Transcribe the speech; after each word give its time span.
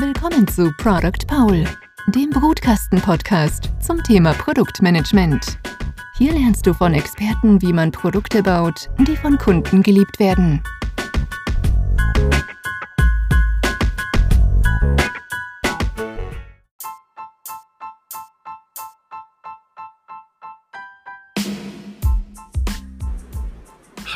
Willkommen 0.00 0.48
zu 0.48 0.72
Product 0.78 1.26
Paul, 1.26 1.62
dem 2.06 2.30
Brutkasten-Podcast 2.30 3.68
zum 3.80 4.02
Thema 4.02 4.32
Produktmanagement. 4.32 5.58
Hier 6.16 6.32
lernst 6.32 6.66
du 6.66 6.72
von 6.72 6.94
Experten, 6.94 7.60
wie 7.60 7.74
man 7.74 7.92
Produkte 7.92 8.42
baut, 8.42 8.88
die 9.06 9.14
von 9.14 9.36
Kunden 9.36 9.82
geliebt 9.82 10.18
werden. 10.18 10.62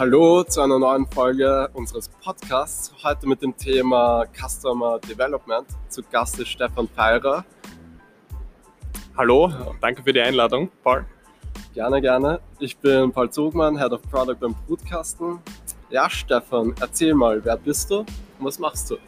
Hallo 0.05 0.43
zu 0.43 0.61
einer 0.61 0.79
neuen 0.79 1.07
Folge 1.07 1.71
unseres 1.73 2.11
Podcasts. 2.11 2.93
Heute 3.03 3.27
mit 3.27 3.41
dem 3.41 3.57
Thema 3.57 4.27
Customer 4.34 4.98
Development. 4.98 5.66
Zu 5.89 6.03
Gast 6.03 6.39
ist 6.39 6.49
Stefan 6.49 6.86
Feirer. 6.89 7.43
Hallo, 9.17 9.50
danke 9.80 10.03
für 10.03 10.13
die 10.13 10.21
Einladung, 10.21 10.68
Paul. 10.82 11.07
Gerne, 11.72 12.03
gerne. 12.03 12.40
Ich 12.58 12.77
bin 12.77 13.13
Paul 13.13 13.30
Zugmann, 13.30 13.79
Head 13.79 13.93
of 13.93 14.03
Product 14.11 14.36
beim 14.39 14.54
Brutkasten. 14.67 15.39
Ja, 15.89 16.11
Stefan, 16.11 16.75
erzähl 16.82 17.14
mal, 17.14 17.43
wer 17.43 17.57
bist 17.57 17.91
du 17.91 18.00
und 18.00 18.07
was 18.41 18.58
machst 18.58 18.91
du? 18.91 18.99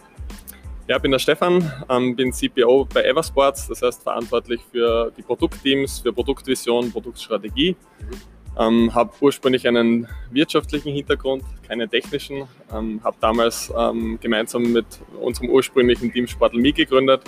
Ja, 0.88 0.97
ich 0.97 1.02
bin 1.02 1.10
der 1.10 1.19
Stefan, 1.19 1.70
ähm, 1.91 2.16
bin 2.16 2.33
CPO 2.33 2.86
bei 2.86 3.02
Eversports, 3.02 3.69
das 3.69 3.83
heißt 3.83 4.02
verantwortlich 4.02 4.62
für 4.72 5.12
die 5.14 5.20
Produktteams, 5.20 5.98
für 5.98 6.14
Produktvision, 6.14 6.91
Produktstrategie. 6.91 7.77
Mhm 8.00 8.35
ähm, 8.59 8.95
habe 8.95 9.12
ursprünglich 9.20 9.66
einen 9.69 10.09
wirtschaftlichen 10.30 10.92
Hintergrund, 10.92 11.45
keinen 11.66 11.91
technischen. 11.91 12.45
Ähm, 12.73 13.01
habe 13.05 13.16
damals 13.20 13.73
ähm, 13.77 14.19
gemeinsam 14.20 14.73
mit 14.73 14.87
unserem 15.20 15.51
ursprünglichen 15.51 16.12
Team 16.12 16.27
Sportel 16.27 16.62
gegründet. 16.73 17.23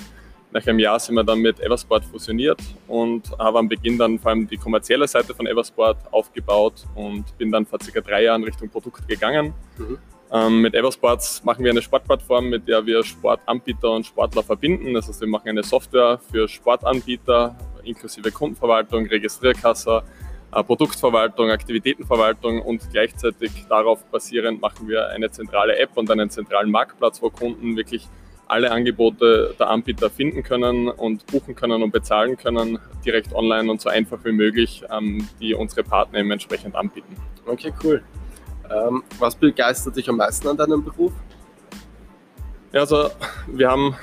Nach 0.51 0.67
einem 0.67 0.79
Jahr 0.79 0.99
sind 0.99 1.15
wir 1.15 1.25
dann 1.25 1.41
mit 1.41 1.61
Eversport 1.61 2.07
fusioniert 2.07 2.61
und 2.87 3.31
habe 3.39 3.59
am 3.59 3.69
Beginn 3.69 3.99
dann 3.99 4.19
vor 4.19 4.31
allem 4.31 4.49
die 4.49 4.57
kommerzielle 4.57 5.07
Seite 5.07 5.35
von 5.35 5.47
Eversport 5.47 5.99
aufgebaut 6.11 6.87
und 6.95 7.37
bin 7.37 7.53
dann 7.53 7.67
vor 7.67 7.79
circa 7.83 8.01
drei 8.01 8.25
Jahren 8.25 8.45
Richtung 8.45 8.71
Produkt 8.71 9.07
gegangen. 9.07 9.53
Mhm. 9.77 9.99
Ähm, 10.33 10.61
mit 10.63 10.75
Eversports 10.75 11.45
machen 11.45 11.65
wir 11.65 11.71
eine 11.71 11.83
Sportplattform, 11.83 12.49
mit 12.49 12.67
der 12.67 12.85
wir 12.85 13.03
Sportanbieter 13.03 13.91
und 13.91 14.07
Sportler 14.07 14.43
verbinden. 14.43 14.95
Das 14.95 15.09
heißt, 15.09 15.21
wir 15.21 15.29
machen 15.29 15.49
eine 15.49 15.63
Software 15.63 16.19
für 16.31 16.49
Sportanbieter 16.49 17.55
inklusive 17.85 18.31
Kundenverwaltung, 18.31 19.07
Registrierkasse, 19.07 20.03
Produktverwaltung, 20.51 21.51
Aktivitätenverwaltung 21.51 22.63
und 22.63 22.83
gleichzeitig 22.91 23.67
darauf 23.69 24.05
basierend 24.07 24.61
machen 24.61 24.89
wir 24.89 25.09
eine 25.09 25.31
zentrale 25.31 25.77
App 25.79 25.91
und 25.97 26.11
einen 26.11 26.31
zentralen 26.31 26.71
Marktplatz, 26.71 27.21
wo 27.21 27.31
Kunden 27.31 27.77
wirklich 27.77 28.09
alle 28.47 28.71
Angebote 28.71 29.55
der 29.59 29.69
Anbieter 29.69 30.09
finden 30.09 30.43
können 30.43 30.89
und 30.89 31.27
buchen 31.27 31.55
können 31.55 31.83
und 31.83 31.91
bezahlen 31.91 32.37
können, 32.37 32.79
direkt 33.05 33.35
online 33.35 33.71
und 33.71 33.81
so 33.81 33.91
einfach 33.91 34.19
wie 34.25 34.33
möglich, 34.33 34.83
ähm, 34.91 35.29
die 35.39 35.55
unsere 35.55 35.85
Partner 35.85 36.19
eben 36.21 36.31
entsprechend 36.31 36.75
anbieten. 36.75 37.15
Okay, 37.47 37.73
cool. 37.85 38.03
Ähm, 38.71 39.03
was 39.19 39.35
begeistert 39.35 39.97
dich 39.97 40.09
am 40.09 40.17
meisten 40.17 40.49
an 40.49 40.57
deinem 40.57 40.83
Beruf? 40.83 41.13
Ja, 42.73 42.81
also 42.81 43.11
wir 43.47 43.71
haben 43.71 43.97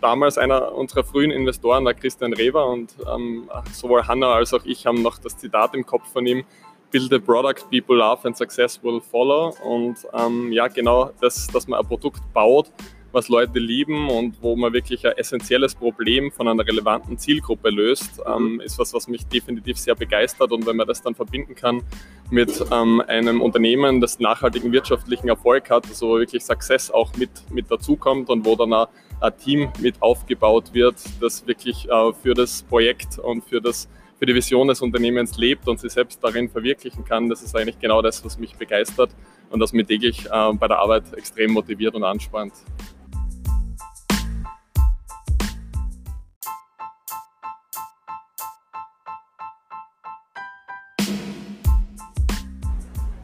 damals 0.00 0.38
einer 0.38 0.72
unserer 0.72 1.04
frühen 1.04 1.30
Investoren, 1.30 1.84
der 1.84 1.94
Christian 1.94 2.32
Reber, 2.32 2.66
und 2.66 2.94
ähm, 3.12 3.50
sowohl 3.72 4.06
Hanna 4.06 4.34
als 4.34 4.52
auch 4.54 4.64
ich 4.64 4.86
haben 4.86 5.02
noch 5.02 5.18
das 5.18 5.36
Zitat 5.36 5.74
im 5.74 5.84
Kopf 5.86 6.10
von 6.12 6.26
ihm, 6.26 6.44
Build 6.90 7.12
a 7.12 7.18
product 7.20 7.70
people 7.70 7.96
love 7.96 8.26
and 8.26 8.36
success 8.36 8.82
will 8.82 9.00
follow. 9.00 9.54
Und 9.64 9.98
ähm, 10.12 10.50
ja, 10.52 10.66
genau 10.66 11.10
das, 11.20 11.46
dass 11.46 11.68
man 11.68 11.78
ein 11.80 11.86
Produkt 11.86 12.20
baut, 12.32 12.72
was 13.12 13.28
Leute 13.28 13.58
lieben 13.58 14.08
und 14.08 14.36
wo 14.40 14.56
man 14.56 14.72
wirklich 14.72 15.06
ein 15.06 15.16
essentielles 15.16 15.74
Problem 15.74 16.30
von 16.30 16.48
einer 16.48 16.66
relevanten 16.66 17.18
Zielgruppe 17.18 17.70
löst, 17.70 18.20
ähm, 18.26 18.60
ist 18.60 18.78
was, 18.78 18.94
was 18.94 19.08
mich 19.08 19.26
definitiv 19.26 19.78
sehr 19.78 19.94
begeistert. 19.94 20.52
Und 20.52 20.66
wenn 20.66 20.76
man 20.76 20.86
das 20.86 21.02
dann 21.02 21.14
verbinden 21.14 21.54
kann 21.54 21.82
mit 22.30 22.64
ähm, 22.72 23.02
einem 23.06 23.40
Unternehmen, 23.40 24.00
das 24.00 24.20
nachhaltigen 24.20 24.72
wirtschaftlichen 24.72 25.28
Erfolg 25.28 25.70
hat, 25.70 25.86
also 25.88 26.18
wirklich 26.18 26.44
Success 26.44 26.90
auch 26.90 27.14
mit, 27.16 27.30
mit 27.50 27.70
dazukommt 27.70 28.28
und 28.28 28.44
wo 28.44 28.56
dann 28.56 28.72
ein, 28.72 28.86
ein 29.20 29.36
Team 29.38 29.70
mit 29.80 30.00
aufgebaut 30.00 30.72
wird, 30.72 30.96
das 31.20 31.46
wirklich 31.46 31.88
äh, 31.88 32.12
für 32.22 32.34
das 32.34 32.62
Projekt 32.62 33.18
und 33.18 33.42
für 33.44 33.60
das 33.60 33.88
für 34.20 34.26
die 34.26 34.34
Vision 34.34 34.68
des 34.68 34.82
Unternehmens 34.82 35.38
lebt 35.38 35.66
und 35.66 35.80
sich 35.80 35.92
selbst 35.92 36.22
darin 36.22 36.50
verwirklichen 36.50 37.06
kann, 37.06 37.30
das 37.30 37.40
ist 37.42 37.56
eigentlich 37.56 37.78
genau 37.78 38.02
das, 38.02 38.22
was 38.22 38.38
mich 38.38 38.54
begeistert 38.54 39.10
und 39.48 39.60
das 39.60 39.72
mich 39.72 39.86
täglich 39.86 40.26
äh, 40.26 40.52
bei 40.52 40.68
der 40.68 40.78
Arbeit 40.78 41.04
extrem 41.16 41.52
motiviert 41.52 41.94
und 41.94 42.04
anspannt. 42.04 42.52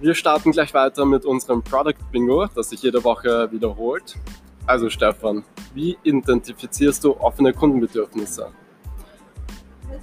Wir 0.06 0.14
starten 0.14 0.52
gleich 0.52 0.72
weiter 0.72 1.04
mit 1.04 1.24
unserem 1.24 1.64
Product 1.64 1.96
Bingo, 2.12 2.46
das 2.54 2.70
sich 2.70 2.80
jede 2.80 3.02
Woche 3.02 3.50
wiederholt. 3.50 4.14
Also 4.64 4.88
Stefan, 4.88 5.42
wie 5.74 5.98
identifizierst 6.04 7.02
du 7.02 7.16
offene 7.18 7.52
Kundenbedürfnisse? 7.52 8.52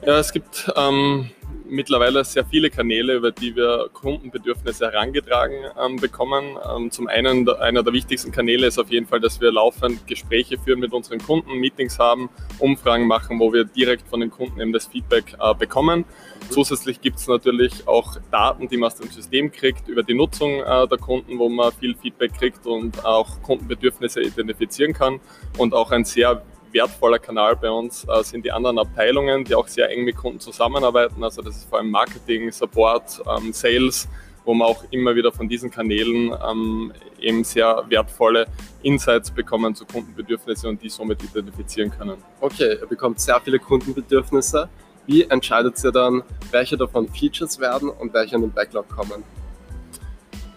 Ja, 0.05 0.19
es 0.19 0.33
gibt 0.33 0.69
ähm, 0.75 1.29
mittlerweile 1.73 2.23
sehr 2.23 2.45
viele 2.45 2.69
Kanäle, 2.69 3.16
über 3.16 3.31
die 3.31 3.56
wir 3.56 3.89
Kundenbedürfnisse 3.91 4.91
herangetragen 4.91 5.66
ähm, 5.84 5.97
bekommen. 5.97 6.57
Ähm, 6.69 6.91
zum 6.91 7.07
einen, 7.07 7.50
einer 7.50 7.84
der 7.84 7.94
wichtigsten 7.94 8.31
Kanäle 8.31 8.67
ist 8.67 8.79
auf 8.79 8.89
jeden 8.89 9.07
Fall, 9.07 9.19
dass 9.19 9.41
wir 9.41 9.51
laufend 9.51 10.07
Gespräche 10.07 10.57
führen 10.57 10.79
mit 10.79 10.94
unseren 10.94 11.19
Kunden, 11.19 11.53
Meetings 11.56 12.00
haben, 12.00 12.29
Umfragen 12.59 13.07
machen, 13.07 13.39
wo 13.39 13.51
wir 13.51 13.66
direkt 13.66 14.07
von 14.07 14.19
den 14.19 14.29
Kunden 14.29 14.59
eben 14.62 14.72
das 14.72 14.88
Feedback 14.88 15.35
äh, 15.39 15.53
bekommen. 15.56 16.06
Zusätzlich 16.50 17.01
gibt 17.01 17.17
es 17.17 17.28
natürlich 17.28 17.88
auch 17.88 18.17
Daten, 18.31 18.67
die 18.67 18.78
man 18.78 18.88
aus 18.88 18.97
dem 18.97 19.09
System 19.09 19.51
kriegt, 19.51 19.88
über 19.88 20.03
die 20.03 20.13
Nutzung 20.13 20.62
äh, 20.62 20.88
der 20.88 20.97
Kunden, 21.00 21.39
wo 21.39 21.50
man 21.50 21.72
viel 21.73 21.95
Feedback 21.95 22.33
kriegt 22.33 22.66
und 22.67 23.03
auch 23.03 23.41
Kundenbedürfnisse 23.41 24.22
identifizieren 24.22 24.94
kann 24.94 25.19
und 25.57 25.73
auch 25.73 25.91
ein 25.91 26.06
sehr 26.06 26.44
wertvoller 26.73 27.19
Kanal 27.19 27.56
bei 27.56 27.69
uns 27.69 28.06
äh, 28.06 28.23
sind 28.23 28.45
die 28.45 28.51
anderen 28.51 28.79
Abteilungen, 28.79 29.44
die 29.44 29.56
auch 29.56 29.67
sehr 29.67 29.89
eng 29.89 30.03
mit 30.03 30.16
Kunden 30.16 30.39
zusammenarbeiten. 30.39 31.23
Also 31.23 31.41
das 31.41 31.57
ist 31.57 31.69
vor 31.69 31.79
allem 31.79 31.91
Marketing, 31.91 32.51
Support, 32.51 33.22
ähm, 33.28 33.53
Sales, 33.53 34.07
wo 34.45 34.53
man 34.53 34.67
auch 34.67 34.83
immer 34.91 35.16
wieder 35.16 35.31
von 35.31 35.47
diesen 35.47 35.72
Kanälen 35.72 36.33
ähm, 36.50 36.94
eben 37.19 37.44
sehr 37.44 37.83
wertvolle 37.88 38.47
Insights 38.81 39.31
bekommen 39.31 39.73
zu 39.75 39.85
Kundenbedürfnissen 39.85 40.69
und 40.69 40.81
die 40.83 40.89
somit 40.89 41.23
identifizieren 41.23 41.91
können. 41.91 42.17
Okay, 42.41 42.78
ihr 42.81 42.88
bekommt 42.88 43.19
sehr 43.19 43.39
viele 43.41 43.59
Kundenbedürfnisse. 43.59 44.67
Wie 45.06 45.23
entscheidet 45.23 45.83
ihr 45.83 45.91
dann, 45.91 46.23
welche 46.51 46.78
davon 46.78 47.07
Features 47.09 47.59
werden 47.59 47.89
und 47.89 48.13
welche 48.13 48.35
in 48.35 48.41
den 48.41 48.51
Backlog 48.51 48.89
kommen? 48.89 49.23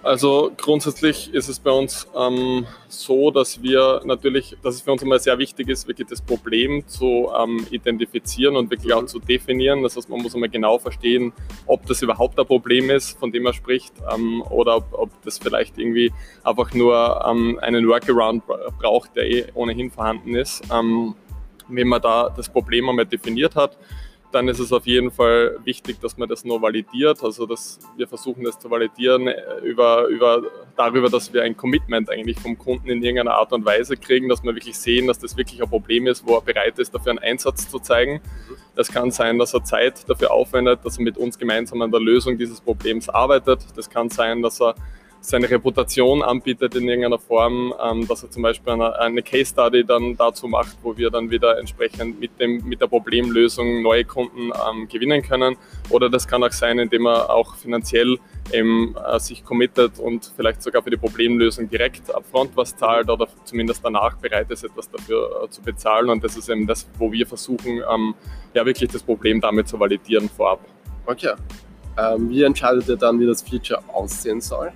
Also 0.06 0.52
grundsätzlich 0.56 1.34
ist 1.34 1.48
es 1.48 1.58
bei 1.58 1.72
uns 1.72 2.06
ähm, 2.16 2.64
so, 2.86 3.32
dass 3.32 3.60
wir 3.60 4.02
natürlich, 4.04 4.56
dass 4.62 4.76
es 4.76 4.82
für 4.82 4.92
uns 4.92 5.02
immer 5.02 5.18
sehr 5.18 5.36
wichtig 5.38 5.68
ist, 5.68 5.88
wirklich 5.88 6.06
das 6.06 6.22
Problem 6.22 6.86
zu 6.86 7.28
ähm, 7.36 7.66
identifizieren 7.72 8.54
und 8.54 8.70
wirklich 8.70 8.94
auch 8.94 9.04
zu 9.06 9.18
definieren. 9.18 9.82
Das 9.82 9.96
heißt, 9.96 10.08
man 10.08 10.22
muss 10.22 10.32
immer 10.36 10.46
genau 10.46 10.78
verstehen, 10.78 11.32
ob 11.66 11.84
das 11.86 12.02
überhaupt 12.02 12.38
ein 12.38 12.46
Problem 12.46 12.88
ist, 12.88 13.18
von 13.18 13.32
dem 13.32 13.46
er 13.46 13.52
spricht, 13.52 13.94
ähm, 14.14 14.42
oder 14.42 14.76
ob, 14.76 14.84
ob, 14.92 15.22
das 15.24 15.38
vielleicht 15.38 15.76
irgendwie 15.76 16.12
einfach 16.44 16.72
nur 16.72 17.24
ähm, 17.28 17.58
einen 17.60 17.88
Workaround 17.88 18.44
braucht, 18.78 19.16
der 19.16 19.28
eh 19.28 19.46
ohnehin 19.54 19.90
vorhanden 19.90 20.36
ist. 20.36 20.62
Ähm, 20.72 21.16
wenn 21.66 21.88
man 21.88 22.00
da 22.00 22.30
das 22.30 22.48
Problem 22.48 22.88
einmal 22.88 23.06
definiert 23.06 23.56
hat, 23.56 23.76
dann 24.36 24.48
ist 24.48 24.58
es 24.58 24.70
auf 24.70 24.86
jeden 24.86 25.10
Fall 25.10 25.56
wichtig, 25.64 25.98
dass 26.02 26.18
man 26.18 26.28
das 26.28 26.44
nur 26.44 26.60
validiert. 26.60 27.22
Also 27.22 27.46
dass 27.46 27.78
wir 27.96 28.06
versuchen 28.06 28.44
das 28.44 28.58
zu 28.58 28.70
validieren 28.70 29.28
äh, 29.28 29.58
über, 29.62 30.06
über, 30.08 30.42
darüber, 30.76 31.08
dass 31.08 31.32
wir 31.32 31.42
ein 31.42 31.56
Commitment 31.56 32.10
eigentlich 32.10 32.38
vom 32.38 32.58
Kunden 32.58 32.90
in 32.90 33.02
irgendeiner 33.02 33.38
Art 33.38 33.52
und 33.54 33.64
Weise 33.64 33.96
kriegen, 33.96 34.28
dass 34.28 34.44
wir 34.44 34.54
wirklich 34.54 34.78
sehen, 34.78 35.06
dass 35.06 35.18
das 35.18 35.38
wirklich 35.38 35.62
ein 35.62 35.70
Problem 35.70 36.06
ist, 36.06 36.26
wo 36.26 36.34
er 36.34 36.42
bereit 36.42 36.78
ist, 36.78 36.94
dafür 36.94 37.12
einen 37.12 37.18
Einsatz 37.20 37.70
zu 37.70 37.78
zeigen. 37.78 38.20
Das 38.74 38.92
kann 38.92 39.10
sein, 39.10 39.38
dass 39.38 39.54
er 39.54 39.64
Zeit 39.64 40.06
dafür 40.06 40.30
aufwendet, 40.32 40.80
dass 40.84 40.98
er 40.98 41.04
mit 41.04 41.16
uns 41.16 41.38
gemeinsam 41.38 41.80
an 41.80 41.90
der 41.90 42.00
Lösung 42.00 42.36
dieses 42.36 42.60
Problems 42.60 43.08
arbeitet. 43.08 43.60
Das 43.74 43.88
kann 43.88 44.10
sein, 44.10 44.42
dass 44.42 44.60
er 44.60 44.74
seine 45.26 45.50
Reputation 45.50 46.22
anbietet 46.22 46.76
in 46.76 46.88
irgendeiner 46.88 47.18
Form, 47.18 47.74
ähm, 47.82 48.06
dass 48.06 48.22
er 48.22 48.30
zum 48.30 48.42
Beispiel 48.42 48.74
eine, 48.74 48.96
eine, 49.00 49.22
Case 49.22 49.46
Study 49.46 49.84
dann 49.84 50.16
dazu 50.16 50.46
macht, 50.46 50.76
wo 50.82 50.96
wir 50.96 51.10
dann 51.10 51.30
wieder 51.30 51.58
entsprechend 51.58 52.20
mit, 52.20 52.38
dem, 52.38 52.64
mit 52.64 52.80
der 52.80 52.86
Problemlösung 52.86 53.82
neue 53.82 54.04
Kunden 54.04 54.52
ähm, 54.52 54.86
gewinnen 54.88 55.22
können. 55.22 55.56
Oder 55.90 56.08
das 56.08 56.28
kann 56.28 56.44
auch 56.44 56.52
sein, 56.52 56.78
indem 56.78 57.06
er 57.06 57.28
auch 57.28 57.56
finanziell 57.56 58.18
eben, 58.52 58.94
äh, 58.96 59.18
sich 59.18 59.44
committet 59.44 59.98
und 59.98 60.32
vielleicht 60.36 60.62
sogar 60.62 60.82
für 60.82 60.90
die 60.90 60.96
Problemlösung 60.96 61.68
direkt 61.68 62.08
upfront 62.14 62.52
was 62.54 62.76
zahlt 62.76 63.10
oder 63.10 63.26
zumindest 63.44 63.84
danach 63.84 64.16
bereit 64.18 64.48
ist, 64.52 64.62
etwas 64.62 64.88
dafür 64.88 65.42
äh, 65.44 65.50
zu 65.50 65.60
bezahlen. 65.60 66.08
Und 66.08 66.22
das 66.22 66.36
ist 66.36 66.48
eben 66.48 66.68
das, 66.68 66.86
wo 66.98 67.10
wir 67.10 67.26
versuchen, 67.26 67.82
ähm, 67.92 68.14
ja 68.54 68.64
wirklich 68.64 68.90
das 68.90 69.02
Problem 69.02 69.40
damit 69.40 69.66
zu 69.66 69.80
validieren 69.80 70.28
vorab. 70.28 70.60
Okay. 71.04 71.32
Ähm, 71.98 72.30
wie 72.30 72.44
entscheidet 72.44 72.88
ihr 72.88 72.96
dann, 72.96 73.18
wie 73.18 73.26
das 73.26 73.42
Feature 73.42 73.82
aussehen 73.92 74.40
soll? 74.40 74.72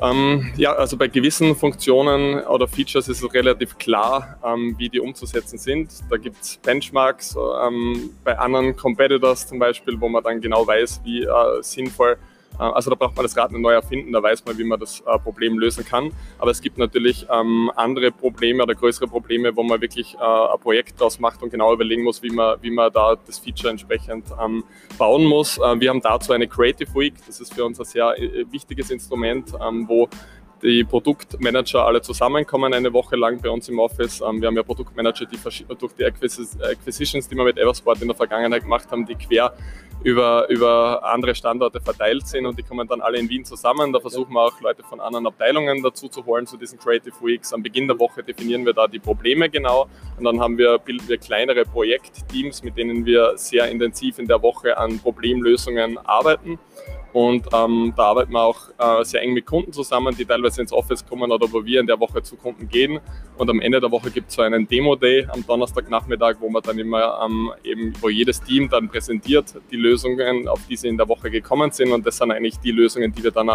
Ähm, 0.00 0.52
ja, 0.56 0.74
also 0.74 0.96
bei 0.96 1.08
gewissen 1.08 1.56
Funktionen 1.56 2.44
oder 2.44 2.68
Features 2.68 3.08
ist 3.08 3.22
es 3.22 3.34
relativ 3.34 3.78
klar, 3.78 4.38
ähm, 4.44 4.74
wie 4.78 4.88
die 4.88 5.00
umzusetzen 5.00 5.58
sind. 5.58 5.90
Da 6.10 6.18
gibt 6.18 6.42
es 6.42 6.58
Benchmarks 6.58 7.36
ähm, 7.64 8.10
bei 8.22 8.38
anderen 8.38 8.76
Competitors 8.76 9.46
zum 9.46 9.58
Beispiel, 9.58 9.98
wo 10.00 10.08
man 10.08 10.22
dann 10.22 10.40
genau 10.40 10.66
weiß, 10.66 11.00
wie 11.04 11.22
äh, 11.22 11.62
sinnvoll 11.62 12.18
also 12.58 12.90
da 12.90 12.96
braucht 12.96 13.16
man 13.16 13.24
das 13.24 13.36
Rad 13.36 13.52
nicht 13.52 13.60
neu 13.60 13.72
erfinden, 13.72 14.12
da 14.12 14.22
weiß 14.22 14.44
man, 14.44 14.56
wie 14.58 14.64
man 14.64 14.78
das 14.78 15.00
äh, 15.00 15.18
Problem 15.18 15.58
lösen 15.58 15.84
kann. 15.84 16.12
Aber 16.38 16.50
es 16.50 16.60
gibt 16.60 16.78
natürlich 16.78 17.26
ähm, 17.30 17.70
andere 17.76 18.10
Probleme 18.10 18.62
oder 18.62 18.74
größere 18.74 19.06
Probleme, 19.06 19.54
wo 19.56 19.62
man 19.62 19.80
wirklich 19.80 20.14
äh, 20.14 20.18
ein 20.18 20.60
Projekt 20.60 21.00
daraus 21.00 21.18
macht 21.18 21.42
und 21.42 21.50
genau 21.50 21.72
überlegen 21.72 22.02
muss, 22.02 22.22
wie 22.22 22.30
man, 22.30 22.56
wie 22.62 22.70
man 22.70 22.92
da 22.92 23.16
das 23.26 23.38
Feature 23.38 23.70
entsprechend 23.70 24.26
ähm, 24.42 24.64
bauen 24.98 25.24
muss. 25.24 25.58
wir 25.58 25.90
haben 25.90 26.00
dazu 26.00 26.32
eine 26.32 26.46
Creative 26.46 26.92
Week, 26.94 27.14
das 27.26 27.40
ist 27.40 27.52
für 27.52 27.64
uns 27.64 27.78
ein 27.78 27.84
sehr 27.84 28.14
wichtiges 28.50 28.90
Instrument, 28.90 29.52
ähm, 29.60 29.86
wo 29.88 30.08
die 30.62 30.84
Produktmanager 30.84 31.84
alle 31.84 32.00
zusammenkommen 32.00 32.72
eine 32.72 32.92
Woche 32.92 33.16
lang 33.16 33.40
bei 33.40 33.50
uns 33.50 33.68
im 33.68 33.78
Office. 33.78 34.20
Ähm, 34.20 34.40
wir 34.40 34.48
haben 34.48 34.56
ja 34.56 34.62
Produktmanager, 34.62 35.26
die 35.26 35.38
durch 35.78 35.92
die 35.92 36.04
Acquisitions, 36.04 37.28
die 37.28 37.36
wir 37.36 37.44
mit 37.44 37.58
Eversport 37.58 38.00
in 38.00 38.08
der 38.08 38.16
Vergangenheit 38.16 38.62
gemacht 38.62 38.90
haben, 38.90 39.04
die 39.06 39.14
quer 39.14 39.52
über, 40.02 40.48
über 40.48 41.02
andere 41.04 41.34
Standorte 41.34 41.80
verteilt 41.80 42.26
sind 42.26 42.46
und 42.46 42.58
die 42.58 42.62
kommen 42.62 42.86
dann 42.86 43.00
alle 43.00 43.18
in 43.18 43.28
Wien 43.28 43.44
zusammen. 43.44 43.92
Da 43.92 44.00
versuchen 44.00 44.32
wir 44.32 44.42
auch 44.42 44.60
Leute 44.60 44.82
von 44.82 45.00
anderen 45.00 45.26
Abteilungen 45.26 45.82
dazu 45.82 46.08
zu 46.08 46.24
holen 46.24 46.46
zu 46.46 46.56
diesen 46.56 46.78
Creative 46.78 47.14
Weeks. 47.22 47.52
Am 47.52 47.62
Beginn 47.62 47.88
der 47.88 47.98
Woche 47.98 48.22
definieren 48.22 48.64
wir 48.64 48.72
da 48.72 48.86
die 48.86 48.98
Probleme 48.98 49.50
genau 49.50 49.88
und 50.16 50.24
dann 50.24 50.40
haben 50.40 50.58
wir, 50.58 50.78
bilden 50.78 51.08
wir 51.08 51.18
kleinere 51.18 51.64
Projektteams, 51.64 52.62
mit 52.62 52.76
denen 52.76 53.04
wir 53.04 53.36
sehr 53.36 53.68
intensiv 53.68 54.18
in 54.18 54.26
der 54.26 54.40
Woche 54.42 54.76
an 54.78 54.98
Problemlösungen 54.98 55.98
arbeiten. 55.98 56.58
Und 57.16 57.46
ähm, 57.54 57.94
da 57.96 58.02
arbeiten 58.08 58.32
wir 58.32 58.42
auch 58.42 58.68
äh, 58.76 59.02
sehr 59.02 59.22
eng 59.22 59.32
mit 59.32 59.46
Kunden 59.46 59.72
zusammen, 59.72 60.14
die 60.14 60.26
teilweise 60.26 60.60
ins 60.60 60.70
Office 60.70 61.02
kommen 61.02 61.32
oder 61.32 61.50
wo 61.50 61.64
wir 61.64 61.80
in 61.80 61.86
der 61.86 61.98
Woche 61.98 62.22
zu 62.22 62.36
Kunden 62.36 62.68
gehen. 62.68 63.00
Und 63.38 63.48
am 63.48 63.58
Ende 63.62 63.80
der 63.80 63.90
Woche 63.90 64.10
gibt 64.10 64.28
es 64.28 64.34
so 64.34 64.42
einen 64.42 64.68
Demo-Day 64.68 65.26
am 65.30 65.42
Donnerstagnachmittag, 65.46 66.34
wo 66.40 66.50
man 66.50 66.62
dann 66.62 66.78
immer 66.78 67.18
ähm, 67.24 67.52
eben, 67.64 67.94
wo 68.02 68.10
jedes 68.10 68.42
Team 68.42 68.68
dann 68.68 68.90
präsentiert 68.90 69.54
die 69.70 69.76
Lösungen, 69.76 70.46
auf 70.46 70.60
die 70.68 70.76
sie 70.76 70.88
in 70.88 70.98
der 70.98 71.08
Woche 71.08 71.30
gekommen 71.30 71.70
sind. 71.70 71.90
Und 71.90 72.06
das 72.06 72.18
sind 72.18 72.30
eigentlich 72.32 72.58
die 72.58 72.72
Lösungen, 72.72 73.10
die 73.10 73.24
wir 73.24 73.30
dann 73.30 73.50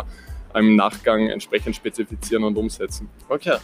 im 0.56 0.76
Nachgang 0.76 1.30
entsprechend 1.30 1.76
spezifizieren 1.76 2.44
und 2.44 2.58
umsetzen. 2.58 3.12
Okay. 3.30 3.58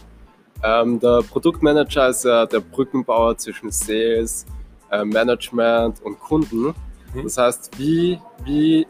Ähm, 0.62 1.00
der 1.00 1.24
Produktmanager 1.28 2.10
ist 2.10 2.24
ja 2.24 2.46
der 2.46 2.60
Brückenbauer 2.60 3.36
zwischen 3.36 3.72
Sales, 3.72 4.46
äh, 4.92 5.04
Management 5.04 6.00
und 6.02 6.20
Kunden. 6.20 6.72
Mhm. 7.14 7.24
Das 7.24 7.36
heißt, 7.36 7.76
wie, 7.80 8.20
wie 8.44 8.86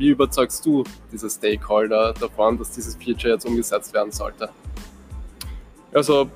wie 0.00 0.08
überzeugst 0.08 0.66
du 0.66 0.82
diese 1.12 1.30
Stakeholder 1.30 2.12
davon, 2.14 2.58
dass 2.58 2.72
dieses 2.72 2.96
Feature 2.96 3.34
jetzt 3.34 3.44
umgesetzt 3.44 3.94
werden 3.94 4.10
sollte? 4.10 4.48
Also 5.92 6.28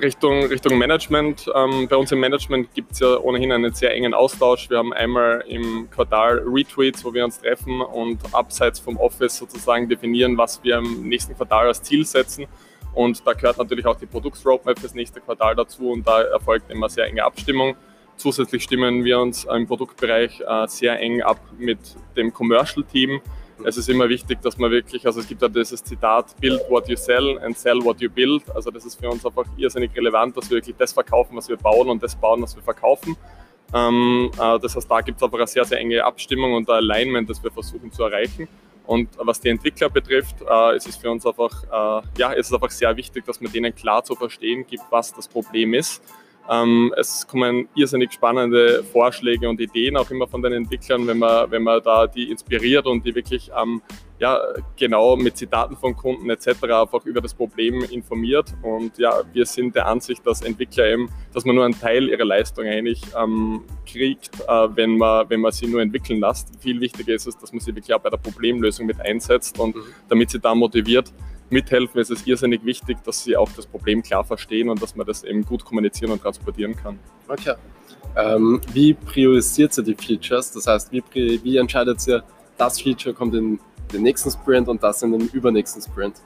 Richtung, 0.00 0.44
Richtung 0.44 0.78
Management. 0.78 1.50
Ähm, 1.54 1.86
bei 1.88 1.96
uns 1.96 2.10
im 2.12 2.20
Management 2.20 2.72
gibt 2.74 2.92
es 2.92 3.00
ja 3.00 3.18
ohnehin 3.18 3.52
einen 3.52 3.74
sehr 3.74 3.92
engen 3.92 4.14
Austausch. 4.14 4.70
Wir 4.70 4.78
haben 4.78 4.92
einmal 4.92 5.44
im 5.48 5.88
Quartal 5.90 6.42
Retweets, 6.46 7.04
wo 7.04 7.12
wir 7.12 7.24
uns 7.24 7.40
treffen 7.40 7.80
und 7.80 8.20
abseits 8.32 8.78
vom 8.78 8.96
Office 8.96 9.36
sozusagen 9.36 9.88
definieren, 9.88 10.38
was 10.38 10.62
wir 10.62 10.78
im 10.78 11.08
nächsten 11.08 11.36
Quartal 11.36 11.66
als 11.68 11.82
Ziel 11.82 12.04
setzen. 12.04 12.46
Und 12.94 13.26
da 13.26 13.32
gehört 13.32 13.58
natürlich 13.58 13.86
auch 13.86 13.96
die 13.96 14.06
Produktsroadmap 14.06 14.78
fürs 14.78 14.94
nächste 14.94 15.20
Quartal 15.20 15.56
dazu 15.56 15.90
und 15.90 16.06
da 16.06 16.22
erfolgt 16.22 16.70
immer 16.70 16.88
sehr 16.88 17.06
enge 17.06 17.24
Abstimmung. 17.24 17.74
Zusätzlich 18.16 18.62
stimmen 18.62 19.04
wir 19.04 19.18
uns 19.18 19.44
im 19.44 19.66
Produktbereich 19.66 20.40
äh, 20.40 20.66
sehr 20.68 20.98
eng 21.00 21.22
ab 21.22 21.40
mit 21.58 21.78
dem 22.16 22.32
Commercial-Team. 22.32 23.20
Es 23.64 23.76
ist 23.76 23.88
immer 23.88 24.08
wichtig, 24.08 24.40
dass 24.40 24.56
man 24.56 24.70
wirklich, 24.70 25.06
also 25.06 25.20
es 25.20 25.28
gibt 25.28 25.42
ja 25.42 25.48
dieses 25.48 25.82
Zitat, 25.82 26.34
build 26.40 26.60
what 26.68 26.88
you 26.88 26.96
sell 26.96 27.38
and 27.38 27.56
sell 27.56 27.82
what 27.84 28.00
you 28.00 28.10
build. 28.10 28.42
Also 28.54 28.70
das 28.70 28.84
ist 28.84 29.00
für 29.00 29.08
uns 29.08 29.24
einfach 29.26 29.44
irrsinnig 29.56 29.94
relevant, 29.96 30.36
dass 30.36 30.48
wir 30.48 30.56
wirklich 30.56 30.76
das 30.76 30.92
verkaufen, 30.92 31.36
was 31.36 31.48
wir 31.48 31.56
bauen 31.56 31.88
und 31.88 32.02
das 32.02 32.14
bauen, 32.14 32.42
was 32.42 32.54
wir 32.54 32.62
verkaufen. 32.62 33.16
Ähm, 33.72 34.30
äh, 34.34 34.58
das 34.60 34.76
heißt, 34.76 34.90
da 34.90 35.00
gibt 35.00 35.18
es 35.18 35.22
einfach 35.22 35.38
eine 35.38 35.46
sehr, 35.46 35.64
sehr 35.64 35.78
enge 35.78 36.04
Abstimmung 36.04 36.54
und 36.54 36.68
ein 36.70 36.76
Alignment, 36.76 37.28
das 37.28 37.42
wir 37.42 37.50
versuchen 37.50 37.90
zu 37.90 38.04
erreichen. 38.04 38.48
Und 38.86 39.08
was 39.18 39.40
die 39.40 39.48
Entwickler 39.48 39.88
betrifft, 39.88 40.36
äh, 40.48 40.76
ist 40.76 40.86
es 40.86 40.96
für 40.96 41.10
uns 41.10 41.26
einfach, 41.26 41.64
äh, 41.64 42.06
ja, 42.18 42.32
ist 42.32 42.46
es 42.48 42.52
einfach 42.52 42.70
sehr 42.70 42.96
wichtig, 42.96 43.24
dass 43.24 43.40
man 43.40 43.50
denen 43.50 43.74
klar 43.74 44.04
zu 44.04 44.14
verstehen 44.14 44.66
gibt, 44.66 44.84
was 44.90 45.12
das 45.12 45.26
Problem 45.26 45.74
ist 45.74 46.02
es 46.96 47.26
kommen 47.26 47.68
irrsinnig 47.74 48.12
spannende 48.12 48.84
Vorschläge 48.84 49.48
und 49.48 49.60
Ideen 49.60 49.96
auch 49.96 50.10
immer 50.10 50.26
von 50.26 50.42
den 50.42 50.52
Entwicklern, 50.52 51.06
wenn 51.06 51.18
man, 51.18 51.50
wenn 51.50 51.62
man 51.62 51.82
da 51.82 52.06
die 52.06 52.30
inspiriert 52.30 52.86
und 52.86 53.04
die 53.04 53.14
wirklich 53.14 53.50
ähm, 53.56 53.80
ja, 54.18 54.38
genau 54.76 55.16
mit 55.16 55.36
Zitaten 55.36 55.76
von 55.76 55.96
Kunden 55.96 56.30
etc. 56.30 56.62
einfach 56.64 57.04
über 57.04 57.20
das 57.20 57.34
Problem 57.34 57.82
informiert. 57.90 58.54
Und 58.62 58.96
ja, 58.98 59.22
wir 59.32 59.44
sind 59.46 59.74
der 59.74 59.86
Ansicht, 59.86 60.24
dass 60.26 60.42
Entwickler 60.42 60.86
eben, 60.86 61.08
dass 61.32 61.44
man 61.44 61.56
nur 61.56 61.64
einen 61.64 61.78
Teil 61.78 62.08
ihrer 62.08 62.24
Leistung 62.24 62.64
eigentlich 62.66 63.02
ähm, 63.18 63.62
kriegt, 63.86 64.30
äh, 64.46 64.68
wenn, 64.74 64.96
man, 64.96 65.28
wenn 65.28 65.40
man 65.40 65.52
sie 65.52 65.66
nur 65.66 65.82
entwickeln 65.82 66.20
lässt. 66.20 66.50
Viel 66.60 66.80
wichtiger 66.80 67.14
ist 67.14 67.26
es, 67.26 67.36
dass 67.36 67.52
man 67.52 67.60
sie 67.60 67.74
wirklich 67.74 67.92
auch 67.94 68.00
bei 68.00 68.10
der 68.10 68.18
Problemlösung 68.18 68.86
mit 68.86 69.00
einsetzt 69.00 69.58
und 69.58 69.74
mhm. 69.76 69.82
damit 70.08 70.30
sie 70.30 70.38
da 70.38 70.54
motiviert 70.54 71.12
mithelfen, 71.50 72.00
ist 72.00 72.10
es 72.10 72.26
irrsinnig 72.26 72.64
wichtig, 72.64 72.98
dass 73.04 73.24
sie 73.24 73.36
auch 73.36 73.50
das 73.52 73.66
Problem 73.66 74.02
klar 74.02 74.24
verstehen 74.24 74.68
und 74.68 74.82
dass 74.82 74.96
man 74.96 75.06
das 75.06 75.24
eben 75.24 75.44
gut 75.44 75.64
kommunizieren 75.64 76.12
und 76.12 76.22
transportieren 76.22 76.74
kann. 76.76 76.98
Okay. 77.28 77.54
Ähm, 78.16 78.60
wie 78.72 78.94
priorisiert 78.94 79.76
ihr 79.78 79.84
die 79.84 79.94
Features? 79.94 80.52
Das 80.52 80.66
heißt, 80.66 80.92
wie, 80.92 81.02
wie 81.42 81.56
entscheidet 81.56 82.06
ihr, 82.06 82.22
das 82.56 82.80
Feature 82.80 83.14
kommt 83.14 83.34
in 83.34 83.58
den 83.92 84.02
nächsten 84.02 84.30
Sprint 84.30 84.68
und 84.68 84.82
das 84.82 85.02
in 85.02 85.12
den 85.12 85.28
übernächsten 85.28 85.82
Sprint? 85.82 86.16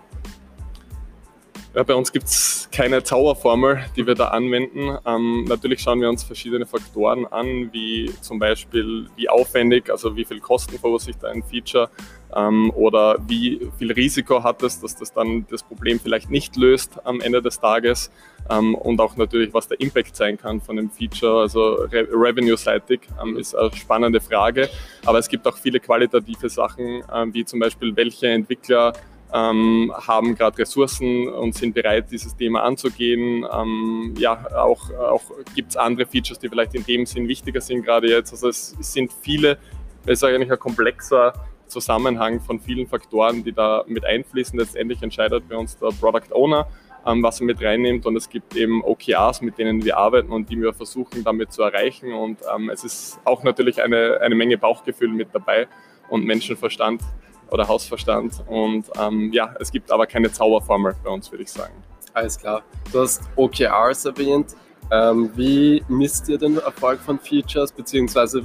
Ja, 1.74 1.82
bei 1.82 1.94
uns 1.94 2.12
gibt 2.12 2.24
es 2.26 2.68
keine 2.72 3.02
Zauberformel, 3.02 3.84
die 3.94 4.06
wir 4.06 4.14
da 4.14 4.28
anwenden. 4.28 4.96
Ähm, 5.04 5.44
natürlich 5.44 5.80
schauen 5.80 6.00
wir 6.00 6.08
uns 6.08 6.24
verschiedene 6.24 6.64
Faktoren 6.64 7.26
an, 7.26 7.68
wie 7.72 8.10
zum 8.22 8.38
Beispiel 8.38 9.06
wie 9.16 9.28
aufwendig, 9.28 9.90
also 9.90 10.16
wie 10.16 10.24
viel 10.24 10.40
Kosten 10.40 10.78
verursacht 10.78 11.24
ein 11.26 11.42
Feature 11.42 11.90
ähm, 12.34 12.70
oder 12.74 13.18
wie 13.26 13.68
viel 13.78 13.92
Risiko 13.92 14.42
hat 14.42 14.62
es, 14.62 14.80
dass 14.80 14.96
das 14.96 15.12
dann 15.12 15.46
das 15.50 15.62
Problem 15.62 16.00
vielleicht 16.00 16.30
nicht 16.30 16.56
löst 16.56 17.04
am 17.04 17.20
Ende 17.20 17.42
des 17.42 17.60
Tages 17.60 18.10
ähm, 18.50 18.74
und 18.74 18.98
auch 19.00 19.16
natürlich, 19.16 19.52
was 19.52 19.68
der 19.68 19.78
Impact 19.78 20.16
sein 20.16 20.38
kann 20.38 20.62
von 20.62 20.76
dem 20.76 20.90
Feature, 20.90 21.42
also 21.42 21.74
re 21.74 22.08
revenue-seitig, 22.10 23.00
ähm, 23.22 23.36
ist 23.36 23.54
eine 23.54 23.74
spannende 23.76 24.20
Frage. 24.20 24.70
Aber 25.04 25.18
es 25.18 25.28
gibt 25.28 25.46
auch 25.46 25.56
viele 25.58 25.80
qualitative 25.80 26.48
Sachen, 26.48 27.02
ähm, 27.14 27.34
wie 27.34 27.44
zum 27.44 27.60
Beispiel, 27.60 27.94
welche 27.94 28.28
Entwickler 28.28 28.94
ähm, 29.32 29.92
haben 29.94 30.34
gerade 30.34 30.58
Ressourcen 30.58 31.28
und 31.28 31.54
sind 31.54 31.74
bereit, 31.74 32.10
dieses 32.10 32.34
Thema 32.36 32.62
anzugehen. 32.62 33.46
Ähm, 33.52 34.14
ja, 34.18 34.46
auch, 34.56 34.90
auch 34.92 35.22
gibt 35.54 35.70
es 35.70 35.76
andere 35.76 36.06
Features, 36.06 36.38
die 36.38 36.48
vielleicht 36.48 36.74
in 36.74 36.84
dem 36.84 37.06
Sinn 37.06 37.28
wichtiger 37.28 37.60
sind 37.60 37.84
gerade 37.84 38.08
jetzt. 38.08 38.32
Also 38.32 38.48
es 38.48 38.74
sind 38.80 39.12
viele, 39.20 39.58
es 40.06 40.22
ist 40.22 40.24
eigentlich 40.24 40.50
ein 40.50 40.58
komplexer 40.58 41.34
Zusammenhang 41.66 42.40
von 42.40 42.58
vielen 42.58 42.86
Faktoren, 42.86 43.44
die 43.44 43.52
da 43.52 43.84
mit 43.86 44.04
einfließen. 44.04 44.58
Letztendlich 44.58 45.02
entscheidet 45.02 45.48
bei 45.48 45.56
uns 45.56 45.76
der 45.76 45.88
Product 46.00 46.32
Owner, 46.32 46.66
ähm, 47.06 47.22
was 47.22 47.40
er 47.40 47.46
mit 47.46 47.62
reinnimmt 47.62 48.06
und 48.06 48.16
es 48.16 48.28
gibt 48.28 48.56
eben 48.56 48.82
OKRs, 48.82 49.42
mit 49.42 49.58
denen 49.58 49.84
wir 49.84 49.98
arbeiten 49.98 50.32
und 50.32 50.48
die 50.48 50.60
wir 50.60 50.72
versuchen 50.72 51.22
damit 51.22 51.52
zu 51.52 51.62
erreichen 51.62 52.12
und 52.12 52.40
ähm, 52.54 52.70
es 52.70 52.84
ist 52.84 53.20
auch 53.24 53.42
natürlich 53.44 53.82
eine, 53.82 54.20
eine 54.20 54.34
Menge 54.34 54.58
Bauchgefühl 54.58 55.10
mit 55.10 55.28
dabei 55.32 55.68
und 56.08 56.24
Menschenverstand 56.24 57.02
oder 57.50 57.68
Hausverstand. 57.68 58.44
Und 58.46 58.86
ähm, 58.98 59.32
ja, 59.32 59.54
es 59.60 59.70
gibt 59.70 59.90
aber 59.90 60.06
keine 60.06 60.30
Zauberformel 60.30 60.94
bei 61.02 61.10
uns, 61.10 61.30
würde 61.30 61.44
ich 61.44 61.50
sagen. 61.50 61.74
Alles 62.14 62.38
klar. 62.38 62.62
Du 62.92 63.00
hast 63.00 63.22
OKRs 63.36 64.04
erwähnt. 64.04 64.56
Ähm, 64.90 65.30
wie 65.34 65.84
misst 65.88 66.28
ihr 66.28 66.38
den 66.38 66.56
Erfolg 66.58 67.00
von 67.00 67.18
Features, 67.18 67.72
beziehungsweise 67.72 68.42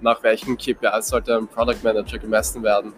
nach 0.00 0.22
welchen 0.22 0.56
KPIs 0.56 1.08
sollte 1.08 1.36
ein 1.36 1.46
Product 1.46 1.82
Manager 1.82 2.18
gemessen 2.18 2.62
werden? 2.62 2.92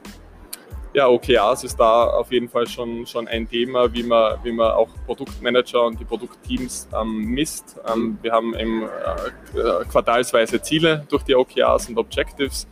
Ja, 0.95 1.09
OKRs 1.09 1.65
ist 1.65 1.77
da 1.77 2.05
auf 2.05 2.31
jeden 2.31 2.49
Fall 2.49 2.69
schon, 2.69 3.05
schon 3.05 3.27
ein 3.27 3.49
Thema, 3.49 3.93
wie 3.93 4.05
man, 4.05 4.39
wie 4.45 4.53
man 4.53 4.71
auch 4.71 4.89
Produktmanager 5.07 5.87
und 5.87 5.99
die 5.99 6.05
Produktteams 6.05 6.89
ähm, 6.97 7.25
misst. 7.31 7.81
Ähm, 7.93 8.17
wir 8.23 8.31
haben 8.31 8.55
eben 8.55 8.85
äh, 8.85 9.85
quartalsweise 9.91 10.63
Ziele 10.63 11.05
durch 11.09 11.25
die 11.25 11.35
OKRs 11.35 11.89
und 11.89 11.99
Objectives 11.99 12.69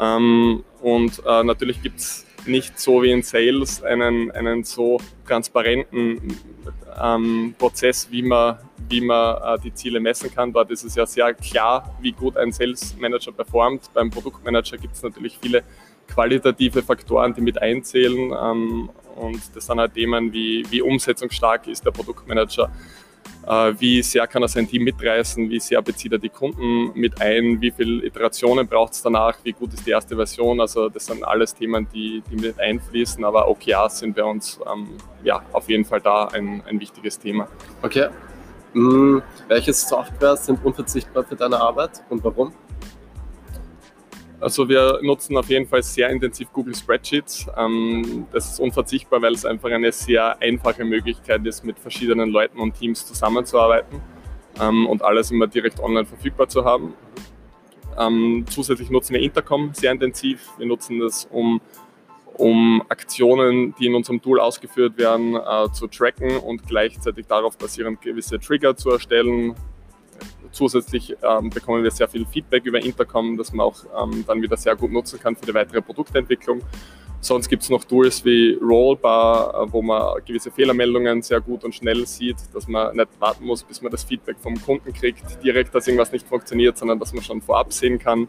ähm, 0.00 0.64
und 0.82 1.22
äh, 1.24 1.44
natürlich 1.44 1.80
gibt 1.80 2.00
es 2.00 2.26
nicht 2.44 2.78
so 2.78 3.02
wie 3.02 3.12
in 3.12 3.22
Sales 3.22 3.82
einen, 3.82 4.30
einen 4.32 4.64
so 4.64 5.00
transparenten 5.26 6.36
ähm, 7.00 7.54
Prozess, 7.56 8.08
wie 8.10 8.22
man, 8.22 8.58
wie 8.88 9.00
man 9.00 9.36
äh, 9.36 9.62
die 9.62 9.72
Ziele 9.72 10.00
messen 10.00 10.34
kann. 10.34 10.52
Dort 10.52 10.70
ist 10.70 10.82
es 10.82 10.94
ja 10.96 11.06
sehr 11.06 11.34
klar, 11.34 11.96
wie 12.00 12.12
gut 12.12 12.36
ein 12.36 12.52
Sales 12.52 12.96
Manager 12.98 13.32
performt. 13.32 13.90
Beim 13.94 14.10
Produktmanager 14.10 14.76
gibt 14.76 14.94
es 14.94 15.02
natürlich 15.02 15.38
viele 15.40 15.62
qualitative 16.08 16.82
Faktoren, 16.82 17.32
die 17.32 17.40
mit 17.40 17.62
einzählen. 17.62 18.32
Ähm, 18.32 18.90
und 19.14 19.40
das 19.54 19.66
sind 19.66 19.78
halt 19.78 19.94
Themen 19.94 20.32
wie, 20.32 20.64
wie 20.70 20.82
umsetzungsstark 20.82 21.68
ist 21.68 21.84
der 21.86 21.92
Produktmanager 21.92 22.72
wie 23.44 24.02
sehr 24.02 24.26
kann 24.26 24.42
er 24.42 24.48
sein 24.48 24.68
Team 24.68 24.84
mitreißen, 24.84 25.50
wie 25.50 25.60
sehr 25.60 25.82
bezieht 25.82 26.12
er 26.12 26.18
die 26.18 26.28
Kunden 26.28 26.92
mit 26.94 27.20
ein, 27.20 27.60
wie 27.60 27.70
viele 27.70 28.04
Iterationen 28.04 28.66
braucht 28.66 28.92
es 28.92 29.02
danach, 29.02 29.36
wie 29.42 29.52
gut 29.52 29.74
ist 29.74 29.86
die 29.86 29.90
erste 29.90 30.16
Version. 30.16 30.60
Also 30.60 30.88
das 30.88 31.06
sind 31.06 31.24
alles 31.24 31.54
Themen, 31.54 31.86
die, 31.92 32.22
die 32.30 32.36
mit 32.36 32.60
einfließen, 32.60 33.24
aber 33.24 33.48
OKRs 33.48 33.98
sind 33.98 34.14
bei 34.14 34.24
uns 34.24 34.60
ähm, 34.72 34.96
ja, 35.24 35.42
auf 35.52 35.68
jeden 35.68 35.84
Fall 35.84 36.00
da 36.00 36.26
ein, 36.26 36.62
ein 36.66 36.78
wichtiges 36.80 37.18
Thema. 37.18 37.48
Okay. 37.82 38.08
Hm, 38.74 39.22
welche 39.48 39.72
Softwares 39.72 40.46
sind 40.46 40.64
unverzichtbar 40.64 41.24
für 41.24 41.36
deine 41.36 41.60
Arbeit 41.60 42.02
und 42.08 42.24
warum? 42.24 42.52
Also 44.42 44.68
wir 44.68 44.98
nutzen 45.02 45.36
auf 45.36 45.48
jeden 45.48 45.68
Fall 45.68 45.84
sehr 45.84 46.10
intensiv 46.10 46.52
Google 46.52 46.74
Spreadsheets. 46.74 47.46
Ähm, 47.56 48.26
das 48.32 48.50
ist 48.50 48.58
unverzichtbar, 48.58 49.22
weil 49.22 49.34
es 49.34 49.44
einfach 49.44 49.70
eine 49.70 49.92
sehr 49.92 50.36
einfache 50.42 50.84
Möglichkeit 50.84 51.46
ist, 51.46 51.64
mit 51.64 51.78
verschiedenen 51.78 52.28
Leuten 52.28 52.58
und 52.58 52.74
Teams 52.74 53.06
zusammenzuarbeiten 53.06 54.00
ähm, 54.60 54.88
und 54.88 55.02
alles 55.02 55.30
immer 55.30 55.46
direkt 55.46 55.78
online 55.78 56.06
verfügbar 56.06 56.48
zu 56.48 56.64
haben. 56.64 56.94
Ähm, 57.96 58.44
zusätzlich 58.50 58.90
nutzen 58.90 59.14
wir 59.14 59.20
Intercom 59.20 59.72
sehr 59.74 59.92
intensiv. 59.92 60.48
Wir 60.58 60.66
nutzen 60.66 60.98
das, 60.98 61.28
um, 61.30 61.60
um 62.34 62.82
Aktionen, 62.88 63.76
die 63.78 63.86
in 63.86 63.94
unserem 63.94 64.20
Tool 64.20 64.40
ausgeführt 64.40 64.98
werden, 64.98 65.36
äh, 65.36 65.70
zu 65.72 65.86
tracken 65.86 66.36
und 66.38 66.66
gleichzeitig 66.66 67.26
darauf 67.28 67.56
basierend 67.56 68.02
gewisse 68.02 68.40
Trigger 68.40 68.74
zu 68.74 68.90
erstellen, 68.90 69.54
Zusätzlich 70.52 71.16
ähm, 71.22 71.50
bekommen 71.50 71.82
wir 71.82 71.90
sehr 71.90 72.08
viel 72.08 72.26
Feedback 72.26 72.64
über 72.64 72.82
Intercom, 72.82 73.36
das 73.36 73.52
man 73.52 73.66
auch 73.66 73.84
ähm, 74.00 74.24
dann 74.26 74.42
wieder 74.42 74.56
sehr 74.56 74.76
gut 74.76 74.92
nutzen 74.92 75.18
kann 75.18 75.34
für 75.34 75.46
die 75.46 75.54
weitere 75.54 75.80
Produktentwicklung. 75.80 76.60
Sonst 77.22 77.48
gibt 77.48 77.62
es 77.62 77.70
noch 77.70 77.84
Tools 77.84 78.24
wie 78.24 78.58
Rollbar, 78.60 79.54
äh, 79.54 79.72
wo 79.72 79.80
man 79.80 80.16
gewisse 80.26 80.50
Fehlermeldungen 80.50 81.22
sehr 81.22 81.40
gut 81.40 81.62
und 81.62 81.72
schnell 81.72 82.04
sieht, 82.04 82.36
dass 82.52 82.66
man 82.66 82.96
nicht 82.96 83.08
warten 83.20 83.44
muss, 83.44 83.62
bis 83.62 83.80
man 83.80 83.92
das 83.92 84.02
Feedback 84.02 84.36
vom 84.40 84.60
Kunden 84.60 84.92
kriegt, 84.92 85.22
direkt, 85.44 85.72
dass 85.72 85.86
irgendwas 85.86 86.10
nicht 86.10 86.26
funktioniert, 86.26 86.76
sondern 86.76 86.98
dass 86.98 87.12
man 87.12 87.22
schon 87.22 87.40
vorab 87.40 87.72
sehen 87.72 88.00
kann. 88.00 88.26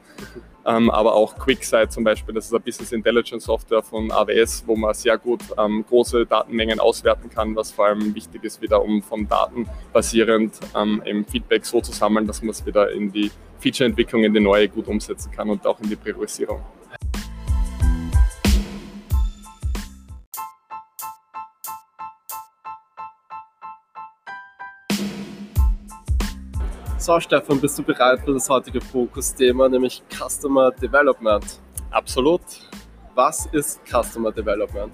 Ähm, 0.64 0.92
aber 0.92 1.16
auch 1.16 1.36
QuickSight 1.40 1.92
zum 1.92 2.04
Beispiel, 2.04 2.36
das 2.36 2.46
ist 2.46 2.54
eine 2.54 2.60
Business 2.60 2.92
Intelligence 2.92 3.46
Software 3.46 3.82
von 3.82 4.12
AWS, 4.12 4.64
wo 4.68 4.76
man 4.76 4.94
sehr 4.94 5.18
gut 5.18 5.42
ähm, 5.58 5.84
große 5.90 6.28
Datenmengen 6.28 6.80
auswerten 6.80 7.32
kann, 7.32 7.56
was 7.56 7.72
vor 7.72 7.88
allem 7.88 8.14
wichtig 8.14 8.44
ist, 8.44 8.62
wieder 8.62 8.84
um 8.84 9.02
von 9.02 9.28
Daten 9.28 9.68
basierend 9.92 10.60
ähm, 10.78 11.02
eben 11.04 11.26
Feedback 11.26 11.66
so 11.66 11.82
zu 11.82 11.92
sammeln, 11.92 12.28
dass 12.28 12.44
man 12.44 12.52
es 12.52 12.64
wieder 12.64 12.92
in 12.92 13.12
die 13.12 13.32
Feature-Entwicklung, 13.58 14.24
in 14.24 14.36
die 14.36 14.40
neue 14.40 14.70
gut 14.70 14.88
umsetzen 14.88 15.32
kann 15.32 15.50
und 15.50 15.66
auch 15.66 15.80
in 15.80 15.90
die 15.90 15.96
Priorisierung. 15.96 16.62
So, 27.04 27.20
Stefan, 27.20 27.60
bist 27.60 27.78
du 27.78 27.84
bereit 27.84 28.22
für 28.22 28.34
das 28.34 28.50
heutige 28.50 28.80
Fokusthema, 28.80 29.68
nämlich 29.68 30.02
Customer 30.10 30.72
Development? 30.72 31.44
Absolut. 31.92 32.40
Was 33.14 33.46
ist 33.48 33.82
Customer 33.86 34.32
Development? 34.32 34.94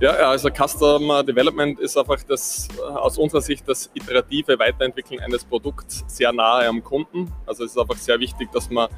Ja, 0.00 0.12
also 0.12 0.48
Customer 0.48 1.22
Development 1.22 1.78
ist 1.78 1.98
einfach 1.98 2.22
das, 2.22 2.66
aus 2.80 3.18
unserer 3.18 3.42
Sicht 3.42 3.68
das 3.68 3.90
iterative 3.92 4.58
Weiterentwickeln 4.58 5.20
eines 5.20 5.44
Produkts 5.44 6.02
sehr 6.06 6.32
nahe 6.32 6.66
am 6.66 6.82
Kunden. 6.82 7.30
Also 7.44 7.64
es 7.64 7.72
ist 7.72 7.78
einfach 7.78 7.98
sehr 7.98 8.18
wichtig, 8.18 8.50
dass 8.50 8.70
man, 8.70 8.88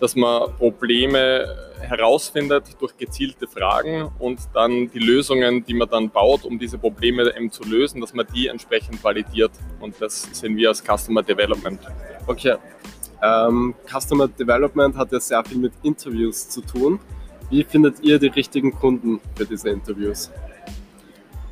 dass 0.00 0.16
man 0.16 0.54
Probleme 0.56 1.46
herausfindet 1.80 2.76
durch 2.80 2.96
gezielte 2.96 3.46
Fragen 3.46 4.10
und 4.18 4.40
dann 4.54 4.90
die 4.90 4.98
Lösungen, 4.98 5.64
die 5.64 5.74
man 5.74 5.88
dann 5.88 6.10
baut, 6.10 6.44
um 6.44 6.58
diese 6.58 6.78
Probleme 6.78 7.34
eben 7.36 7.50
zu 7.50 7.64
lösen, 7.64 8.00
dass 8.00 8.14
man 8.14 8.26
die 8.34 8.48
entsprechend 8.48 9.02
validiert. 9.02 9.52
Und 9.80 9.94
das 10.00 10.28
sehen 10.32 10.56
wir 10.56 10.70
als 10.70 10.82
Customer 10.82 11.22
Development. 11.22 11.80
Okay. 12.26 12.56
Ähm, 13.22 13.74
Customer 13.86 14.28
Development 14.28 14.96
hat 14.96 15.12
ja 15.12 15.20
sehr 15.20 15.44
viel 15.44 15.58
mit 15.58 15.72
Interviews 15.82 16.48
zu 16.48 16.60
tun. 16.60 17.00
Wie 17.48 17.64
findet 17.64 18.00
ihr 18.00 18.18
die 18.18 18.26
richtigen 18.26 18.72
Kunden 18.72 19.20
für 19.36 19.46
diese 19.46 19.70
Interviews? 19.70 20.30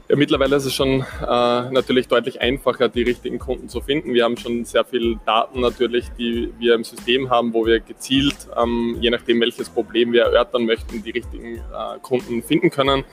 Ja, 0.07 0.17
mittlerweile 0.17 0.57
ist 0.57 0.67
es 0.67 0.75
schon 0.75 1.01
äh, 1.01 1.71
natürlich 1.71 2.09
deutlich 2.09 2.43
einfacher, 2.43 2.91
die 2.91 3.01
richtigen 3.01 3.39
Kunden 3.39 3.71
zu 3.71 3.81
finden. 3.81 4.13
Wir 4.13 4.25
haben 4.25 4.37
schon 4.37 4.67
sehr 4.67 4.85
viel 4.85 5.19
Daten 5.25 5.63
natürlich, 5.63 6.11
die 6.19 6.53
wir 6.59 6.75
im 6.75 6.85
System 6.85 7.31
haben, 7.31 7.55
wo 7.55 7.65
wir 7.65 7.81
gezielt, 7.81 8.37
ähm, 8.55 8.99
je 9.01 9.09
nachdem 9.09 9.41
welches 9.41 9.71
Problem 9.71 10.13
wir 10.13 10.25
erörtern 10.25 10.67
möchten, 10.67 11.03
die 11.03 11.11
richtigen 11.11 11.57
äh, 11.57 11.99
Kunden 12.03 12.43
finden 12.43 12.69
können. 12.69 13.05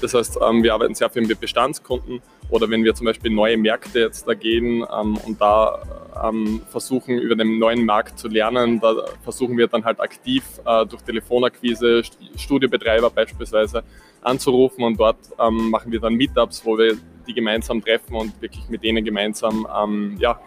Das 0.00 0.14
heißt, 0.14 0.38
ähm, 0.42 0.62
wir 0.62 0.72
arbeiten 0.72 0.94
sehr 0.94 1.10
viel 1.10 1.26
mit 1.26 1.38
Bestandskunden 1.38 2.22
oder 2.48 2.70
wenn 2.70 2.82
wir 2.82 2.94
zum 2.94 3.04
Beispiel 3.04 3.30
neue 3.30 3.58
Märkte 3.58 4.00
jetzt 4.00 4.26
da 4.26 4.32
gehen 4.32 4.86
ähm, 4.90 5.18
und 5.18 5.38
da 5.42 5.82
ähm, 6.24 6.62
versuchen, 6.70 7.18
über 7.18 7.36
den 7.36 7.58
neuen 7.58 7.84
Markt 7.84 8.18
zu 8.18 8.26
lernen, 8.28 8.80
da 8.80 8.94
versuchen 9.22 9.58
wir 9.58 9.66
dann 9.66 9.84
halt 9.84 10.00
aktiv 10.00 10.42
äh, 10.64 10.86
durch 10.86 11.02
Telefonakquise, 11.02 12.02
Studiobetreiber 12.36 13.10
beispielsweise 13.10 13.84
anzurufen 14.22 14.84
und 14.84 14.98
dort 14.98 15.18
ähm, 15.38 15.70
machen 15.70 15.92
wir 15.92 16.00
dann 16.00 16.14
Meetups, 16.38 16.64
wo 16.64 16.78
wir 16.78 16.96
die 17.26 17.34
gemeinsam 17.34 17.82
treffen 17.82 18.14
und 18.14 18.40
wirklich 18.40 18.68
mit 18.68 18.82
denen 18.82 19.04
gemeinsam 19.04 19.66
ähm, 19.76 20.16
ja, 20.18 20.40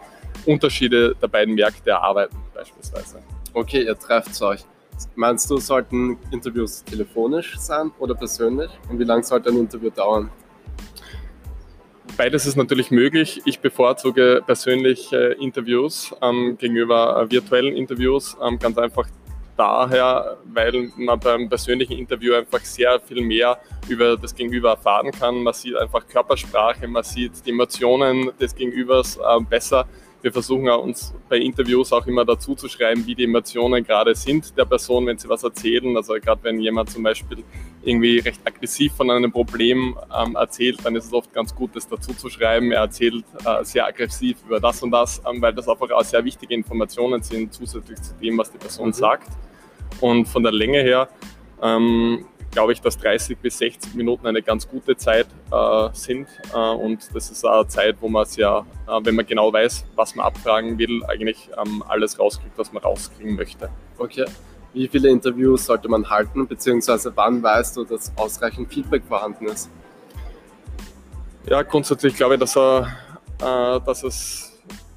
Unterschiede 0.46 1.14
der 1.20 1.28
beiden 1.28 1.54
Märkte 1.54 1.90
erarbeiten 1.90 2.36
beispielsweise. 2.54 3.22
Okay, 3.52 3.84
ihr 3.84 3.98
trefft 3.98 4.40
euch. 4.42 4.64
Meinst 5.14 5.50
du, 5.50 5.58
sollten 5.58 6.18
Interviews 6.30 6.84
telefonisch 6.84 7.58
sein 7.58 7.90
oder 7.98 8.14
persönlich? 8.14 8.70
Und 8.88 8.98
wie 8.98 9.04
lange 9.04 9.22
sollte 9.22 9.50
ein 9.50 9.58
Interview 9.58 9.90
dauern? 9.90 10.30
Beides 12.16 12.46
ist 12.46 12.56
natürlich 12.56 12.90
möglich. 12.90 13.40
Ich 13.46 13.60
bevorzuge 13.60 14.42
persönliche 14.44 15.36
Interviews 15.40 16.14
ähm, 16.20 16.56
gegenüber 16.58 17.22
äh, 17.22 17.30
virtuellen 17.30 17.74
Interviews, 17.74 18.36
ähm, 18.42 18.58
ganz 18.58 18.76
einfach 18.76 19.06
daher, 19.56 20.38
weil 20.44 20.90
man 20.96 21.18
beim 21.20 21.48
persönlichen 21.48 21.94
Interview 21.94 22.34
einfach 22.34 22.60
sehr 22.60 23.00
viel 23.00 23.22
mehr 23.22 23.58
über 23.88 24.16
das 24.16 24.34
Gegenüber 24.34 24.70
erfahren 24.70 25.10
kann. 25.10 25.42
Man 25.42 25.54
sieht 25.54 25.76
einfach 25.76 26.06
Körpersprache, 26.06 26.86
man 26.88 27.02
sieht 27.02 27.44
die 27.44 27.50
Emotionen 27.50 28.30
des 28.40 28.54
Gegenübers 28.54 29.16
äh, 29.16 29.40
besser. 29.48 29.86
Wir 30.22 30.32
versuchen 30.32 30.68
uns 30.68 31.12
bei 31.28 31.38
Interviews 31.38 31.92
auch 31.92 32.06
immer 32.06 32.24
dazu 32.24 32.54
zu 32.54 32.68
schreiben, 32.68 33.04
wie 33.06 33.14
die 33.14 33.24
Emotionen 33.24 33.82
gerade 33.84 34.14
sind 34.14 34.56
der 34.56 34.64
Person, 34.64 35.06
wenn 35.06 35.18
sie 35.18 35.28
was 35.28 35.42
erzählen. 35.42 35.96
Also 35.96 36.14
gerade 36.14 36.44
wenn 36.44 36.60
jemand 36.60 36.90
zum 36.90 37.02
Beispiel 37.02 37.42
irgendwie 37.82 38.18
recht 38.18 38.40
aggressiv 38.44 38.92
von 38.94 39.10
einem 39.10 39.32
Problem 39.32 39.96
ähm, 40.16 40.36
erzählt, 40.36 40.78
dann 40.84 40.96
ist 40.96 41.06
es 41.06 41.12
oft 41.12 41.32
ganz 41.32 41.54
gut, 41.54 41.74
das 41.74 41.88
dazu 41.88 42.14
zu 42.14 42.28
schreiben. 42.30 42.72
Er 42.72 42.80
erzählt 42.80 43.24
äh, 43.44 43.64
sehr 43.64 43.86
aggressiv 43.86 44.38
über 44.46 44.60
das 44.60 44.82
und 44.82 44.90
das, 44.90 45.20
ähm, 45.28 45.42
weil 45.42 45.52
das 45.52 45.68
einfach 45.68 45.90
auch 45.90 46.04
sehr 46.04 46.24
wichtige 46.24 46.54
Informationen 46.54 47.22
sind, 47.22 47.52
zusätzlich 47.52 48.00
zu 48.00 48.14
dem, 48.14 48.38
was 48.38 48.50
die 48.50 48.58
Person 48.58 48.88
mhm. 48.88 48.92
sagt. 48.92 49.28
Und 50.00 50.26
von 50.26 50.42
der 50.42 50.52
Länge 50.52 50.82
her 50.82 51.08
ähm, 51.62 52.24
glaube 52.52 52.72
ich, 52.72 52.80
dass 52.80 52.98
30 52.98 53.38
bis 53.38 53.58
60 53.58 53.94
Minuten 53.94 54.26
eine 54.26 54.42
ganz 54.42 54.68
gute 54.68 54.96
Zeit 54.96 55.26
äh, 55.50 55.88
sind. 55.92 56.28
Äh, 56.54 56.56
und 56.56 57.08
das 57.14 57.30
ist 57.30 57.44
eine 57.44 57.66
Zeit, 57.66 57.96
wo 58.00 58.08
man 58.08 58.22
es 58.22 58.36
ja, 58.36 58.60
äh, 58.86 59.00
wenn 59.02 59.16
man 59.16 59.26
genau 59.26 59.52
weiß, 59.52 59.86
was 59.96 60.14
man 60.14 60.26
abfragen 60.26 60.78
will, 60.78 61.02
eigentlich 61.06 61.48
ähm, 61.58 61.82
alles 61.88 62.18
rauskriegt, 62.18 62.56
was 62.56 62.72
man 62.72 62.82
rauskriegen 62.82 63.34
möchte. 63.34 63.70
Okay. 63.98 64.26
Wie 64.74 64.88
viele 64.88 65.10
Interviews 65.10 65.66
sollte 65.66 65.88
man 65.88 66.08
halten, 66.08 66.46
beziehungsweise 66.46 67.12
wann 67.14 67.42
weißt 67.42 67.76
du, 67.76 67.84
dass 67.84 68.12
ausreichend 68.16 68.72
Feedback 68.72 69.02
vorhanden 69.06 69.46
ist? 69.46 69.70
Ja, 71.46 71.62
grundsätzlich 71.62 72.14
glaube 72.14 72.34
ich, 72.34 72.40
dass, 72.40 72.56
äh, 72.56 72.82
dass 73.84 74.02
es 74.04 74.52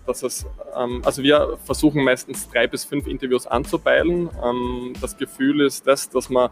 dass 0.06 0.24
es, 0.24 0.46
ähm, 0.78 1.02
also 1.04 1.24
wir 1.24 1.58
versuchen 1.64 2.04
meistens 2.04 2.50
drei 2.50 2.68
bis 2.68 2.86
fünf 2.86 3.08
Interviews 3.08 3.48
anzupeilen. 3.48 4.30
Ähm, 4.44 4.94
das 5.02 5.18
Gefühl 5.18 5.62
ist 5.62 5.88
das, 5.88 6.10
dass 6.10 6.30
man 6.30 6.50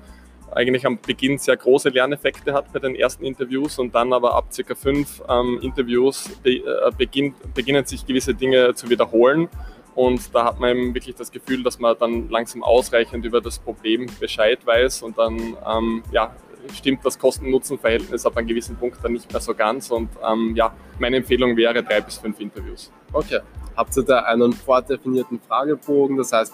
eigentlich 0.52 0.86
am 0.86 1.00
Beginn 1.00 1.38
sehr 1.38 1.58
große 1.58 1.90
Lerneffekte 1.90 2.54
hat 2.54 2.72
bei 2.72 2.80
den 2.80 2.96
ersten 2.96 3.26
Interviews 3.26 3.80
und 3.80 3.96
dann 3.96 4.14
aber 4.14 4.36
ab 4.36 4.48
circa 4.52 4.76
fünf 4.76 5.22
ähm, 5.28 5.60
Interviews 5.62 6.30
be 6.44 6.58
äh, 6.58 6.92
beginnt, 6.98 7.36
beginnen 7.54 7.86
sich 7.86 8.06
gewisse 8.06 8.34
Dinge 8.34 8.74
zu 8.76 8.90
wiederholen. 8.90 9.50
Und 9.96 10.34
da 10.34 10.46
hat 10.46 10.60
man 10.60 10.72
eben 10.72 10.96
wirklich 10.96 11.16
das 11.16 11.32
Gefühl, 11.32 11.64
dass 11.64 11.80
man 11.80 11.96
dann 12.00 12.30
langsam 12.30 12.64
ausreichend 12.64 13.26
über 13.26 13.42
das 13.42 13.60
Problem 13.60 14.08
Bescheid 14.20 14.66
weiß 14.66 15.04
und 15.04 15.18
dann 15.18 15.56
ähm, 15.68 16.04
ja, 16.12 16.36
stimmt 16.74 17.06
das 17.06 17.20
Kosten-Nutzen-Verhältnis 17.20 18.26
ab 18.26 18.38
einem 18.38 18.48
gewissen 18.48 18.76
Punkt 18.76 18.98
dann 19.04 19.14
nicht 19.14 19.32
mehr 19.32 19.42
so 19.42 19.54
ganz. 19.54 19.92
Und 19.92 20.10
ähm, 20.28 20.56
ja, 20.56 20.74
meine 21.00 21.18
Empfehlung 21.18 21.56
wäre 21.56 21.84
drei 21.84 22.02
bis 22.02 22.18
fünf 22.18 22.40
Interviews. 22.40 22.92
Okay. 23.12 23.40
Habt 23.76 23.96
ihr 23.98 24.04
da 24.04 24.20
einen 24.20 24.54
vordefinierten 24.54 25.40
Fragebogen? 25.40 26.18
Das 26.18 26.32
heißt, 26.32 26.54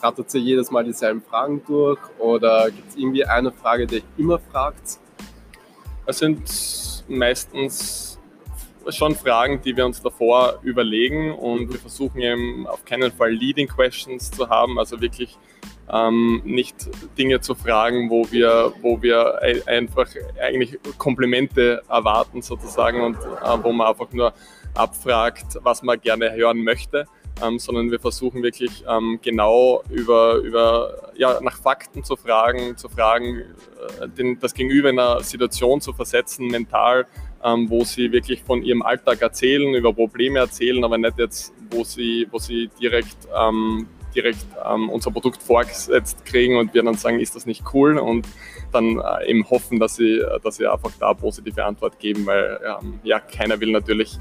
rattet 0.00 0.34
ihr 0.34 0.40
jedes 0.40 0.70
Mal 0.70 0.84
dieselben 0.84 1.22
Fragen 1.22 1.62
durch 1.66 2.00
oder 2.18 2.70
gibt 2.70 2.90
es 2.90 2.96
irgendwie 2.96 3.24
eine 3.24 3.52
Frage, 3.52 3.86
die 3.86 3.96
ihr 3.96 4.02
immer 4.16 4.38
fragt? 4.38 4.98
Es 6.06 6.18
sind 6.18 7.04
meistens 7.08 8.17
schon 8.90 9.14
Fragen, 9.14 9.60
die 9.62 9.76
wir 9.76 9.86
uns 9.86 10.02
davor 10.02 10.60
überlegen 10.62 11.32
und 11.32 11.72
wir 11.72 11.78
versuchen 11.78 12.20
eben 12.20 12.66
auf 12.66 12.84
keinen 12.84 13.12
Fall 13.12 13.30
Leading 13.32 13.68
Questions 13.68 14.30
zu 14.30 14.48
haben, 14.48 14.78
also 14.78 15.00
wirklich 15.00 15.38
ähm, 15.92 16.42
nicht 16.44 16.88
Dinge 17.16 17.40
zu 17.40 17.54
fragen, 17.54 18.10
wo 18.10 18.30
wir, 18.30 18.72
wo 18.82 19.00
wir 19.00 19.40
einfach 19.66 20.08
eigentlich 20.40 20.78
Komplimente 20.98 21.82
erwarten 21.88 22.42
sozusagen 22.42 23.00
und 23.00 23.16
äh, 23.16 23.62
wo 23.62 23.72
man 23.72 23.86
einfach 23.88 24.12
nur 24.12 24.32
abfragt, 24.74 25.58
was 25.62 25.82
man 25.82 26.00
gerne 26.00 26.32
hören 26.32 26.62
möchte. 26.62 27.06
Ähm, 27.40 27.60
sondern 27.60 27.88
wir 27.92 28.00
versuchen 28.00 28.42
wirklich 28.42 28.84
ähm, 28.88 29.20
genau 29.22 29.84
über, 29.90 30.38
über 30.38 31.12
ja, 31.14 31.40
nach 31.40 31.56
Fakten 31.56 32.02
zu 32.02 32.16
fragen, 32.16 32.76
zu 32.76 32.88
fragen, 32.88 33.44
äh, 34.00 34.08
den, 34.08 34.40
das 34.40 34.54
Gegenüber 34.54 34.90
in 34.90 34.98
einer 34.98 35.22
Situation 35.22 35.80
zu 35.80 35.92
versetzen, 35.92 36.48
mental, 36.48 37.06
ähm, 37.44 37.70
wo 37.70 37.84
sie 37.84 38.12
wirklich 38.12 38.42
von 38.42 38.62
ihrem 38.62 38.82
Alltag 38.82 39.22
erzählen, 39.22 39.74
über 39.74 39.92
Probleme 39.92 40.38
erzählen, 40.38 40.82
aber 40.84 40.98
nicht 40.98 41.18
jetzt, 41.18 41.52
wo 41.70 41.84
sie, 41.84 42.26
wo 42.30 42.38
sie 42.38 42.70
direkt 42.80 43.16
ähm, 43.36 43.86
direkt 44.14 44.46
ähm, 44.64 44.88
unser 44.88 45.10
Produkt 45.10 45.42
vorgesetzt 45.42 46.24
kriegen 46.24 46.56
und 46.56 46.74
wir 46.74 46.82
dann 46.82 46.94
sagen, 46.94 47.20
ist 47.20 47.36
das 47.36 47.46
nicht 47.46 47.62
cool 47.72 47.98
und 47.98 48.26
dann 48.72 48.98
äh, 48.98 49.30
eben 49.30 49.48
hoffen, 49.48 49.78
dass 49.78 49.96
sie, 49.96 50.22
dass 50.42 50.56
sie 50.56 50.66
einfach 50.66 50.92
da 50.98 51.14
positive 51.14 51.64
Antwort 51.64 51.98
geben, 51.98 52.26
weil 52.26 52.58
ähm, 52.64 53.00
ja, 53.04 53.20
keiner 53.20 53.60
will 53.60 53.70
natürlich 53.70 54.18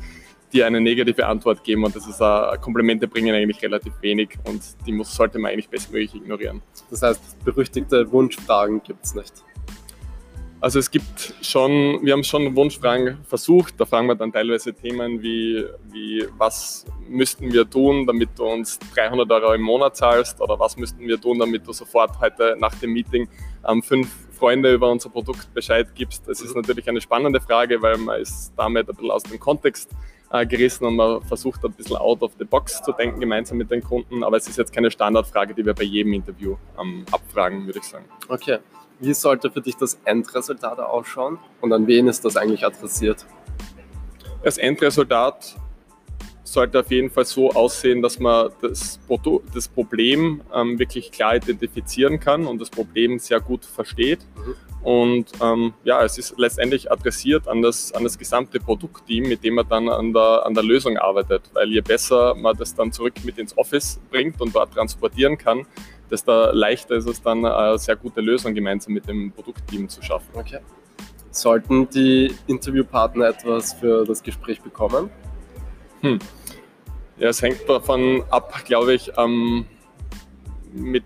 dir 0.54 0.66
eine 0.66 0.80
negative 0.80 1.26
Antwort 1.28 1.64
geben 1.64 1.84
und 1.84 1.96
das 1.96 2.08
ist 2.08 2.22
uh, 2.22 2.58
Komplimente 2.62 3.08
bringen 3.08 3.36
eigentlich 3.36 3.62
relativ 3.62 3.94
wenig 4.02 4.30
und 4.46 4.62
die 4.86 4.94
muss, 4.94 5.14
sollte 5.14 5.40
man 5.40 5.52
eigentlich 5.52 5.70
bestmöglich 5.70 6.16
ignorieren. 6.16 6.62
Das 6.90 7.02
heißt, 7.02 7.44
berüchtigte 7.44 8.10
Wunschfragen 8.12 8.82
gibt 8.82 9.04
es 9.04 9.14
nicht. 9.14 9.34
Also 10.60 10.80
es 10.80 10.90
gibt 10.90 11.36
schon, 11.42 12.00
wir 12.04 12.14
haben 12.14 12.24
schon 12.24 12.56
Wunschfragen 12.56 13.20
versucht. 13.26 13.80
Da 13.80 13.86
fragen 13.86 14.08
wir 14.08 14.16
dann 14.16 14.32
teilweise 14.32 14.74
Themen 14.74 15.22
wie, 15.22 15.64
wie 15.92 16.26
was 16.38 16.86
müssten 17.08 17.54
wir 17.54 17.70
tun, 17.70 18.08
damit 18.08 18.30
du 18.38 18.46
uns 18.46 18.80
300 18.96 19.30
Euro 19.30 19.54
im 19.54 19.62
Monat 19.62 19.96
zahlst 19.96 20.42
oder 20.42 20.60
was 20.60 20.76
müssten 20.76 21.08
wir 21.08 21.22
tun, 21.22 21.38
damit 21.38 21.68
du 21.68 21.74
sofort 21.74 22.20
heute 22.20 22.56
nach 22.60 22.74
dem 22.76 22.94
Meeting 22.94 23.30
ähm, 23.68 23.84
fünf 23.84 24.10
Freunde 24.32 24.74
über 24.74 24.90
unser 24.90 25.10
Produkt 25.10 25.54
Bescheid 25.54 25.88
gibst. 25.94 26.28
Das 26.28 26.42
ist 26.42 26.56
natürlich 26.56 26.90
eine 26.90 27.02
spannende 27.02 27.40
Frage, 27.40 27.80
weil 27.82 27.98
man 27.98 28.20
ist 28.20 28.52
damit 28.58 28.90
ein 28.90 28.96
bisschen 28.96 29.12
aus 29.12 29.24
dem 29.24 29.40
Kontext 29.40 29.92
äh, 30.32 30.46
gerissen 30.46 30.86
und 30.86 30.96
man 30.96 31.22
versucht 31.22 31.64
ein 31.66 31.72
bisschen 31.72 31.98
out 31.98 32.24
of 32.24 32.32
the 32.40 32.46
box 32.46 32.82
zu 32.82 32.94
denken 32.94 33.20
gemeinsam 33.20 33.60
mit 33.60 33.70
den 33.70 33.84
Kunden. 33.84 34.24
Aber 34.24 34.38
es 34.38 34.48
ist 34.48 34.58
jetzt 34.58 34.74
keine 34.74 34.90
Standardfrage, 34.90 35.54
die 35.54 35.64
wir 35.64 35.76
bei 35.76 35.84
jedem 35.84 36.14
Interview 36.14 36.56
ähm, 36.82 37.06
abfragen, 37.12 37.68
würde 37.68 37.78
ich 37.78 37.86
sagen. 37.86 38.06
Okay. 38.28 38.58
Wie 39.00 39.14
sollte 39.14 39.52
für 39.52 39.62
dich 39.62 39.76
das 39.76 40.00
Endresultat 40.06 40.80
ausschauen 40.80 41.38
und 41.62 41.72
an 41.72 41.86
wen 41.86 42.08
ist 42.08 42.26
das 42.26 42.36
eigentlich 42.36 42.66
adressiert? 42.66 43.26
Das 44.44 44.58
Endresultat 44.58 45.56
sollte 46.44 46.80
auf 46.80 46.90
jeden 46.90 47.10
Fall 47.10 47.26
so 47.26 47.52
aussehen, 47.52 48.02
dass 48.02 48.20
man 48.20 48.50
das, 48.62 49.00
das 49.54 49.68
Problem 49.68 50.42
ähm, 50.54 50.80
wirklich 50.80 51.12
klar 51.12 51.36
identifizieren 51.36 52.20
kann 52.20 52.48
und 52.48 52.60
das 52.60 52.70
Problem 52.70 53.20
sehr 53.20 53.40
gut 53.40 53.66
versteht. 53.66 54.20
Mhm. 54.36 54.56
Und 54.82 55.26
ähm, 55.42 55.74
ja, 55.84 56.04
es 56.04 56.18
ist 56.18 56.36
letztendlich 56.38 56.90
adressiert 56.90 57.48
an 57.48 57.62
das, 57.62 57.92
an 57.92 58.04
das 58.04 58.18
gesamte 58.18 58.60
Produktteam, 58.60 59.28
mit 59.28 59.44
dem 59.44 59.56
man 59.56 59.68
dann 59.68 59.90
an 59.90 60.14
der, 60.14 60.46
an 60.46 60.54
der 60.54 60.64
Lösung 60.64 60.98
arbeitet. 60.98 61.42
Weil 61.54 61.70
je 61.70 61.82
besser 61.82 62.34
man 62.36 62.56
das 62.56 62.74
dann 62.74 62.92
zurück 62.92 63.16
mit 63.24 63.38
ins 63.38 63.58
Office 63.58 64.00
bringt 64.10 64.40
und 64.40 64.56
dort 64.56 64.74
transportieren 64.74 65.38
kann, 65.38 65.66
desto 66.10 66.52
leichter 66.52 66.96
ist 66.96 67.08
es 67.08 67.22
dann, 67.22 67.46
eine 67.46 67.78
sehr 67.78 67.96
gute 67.96 68.22
Lösung 68.22 68.54
gemeinsam 68.54 68.94
mit 68.94 69.08
dem 69.08 69.32
Produktteam 69.32 69.90
zu 69.90 70.02
schaffen. 70.02 70.30
Okay. 70.34 70.60
Sollten 71.32 71.90
die 71.90 72.34
Interviewpartner 72.48 73.28
etwas 73.28 73.74
für 73.74 74.06
das 74.06 74.24
Gespräch 74.24 74.62
bekommen? 74.62 75.10
Hm. 76.02 76.20
Ja, 77.18 77.30
es 77.30 77.42
hängt 77.42 77.68
davon 77.68 78.24
ab, 78.30 78.54
glaube 78.66 78.94
ich, 78.94 79.12
ähm, 79.18 79.66
mit 80.74 81.04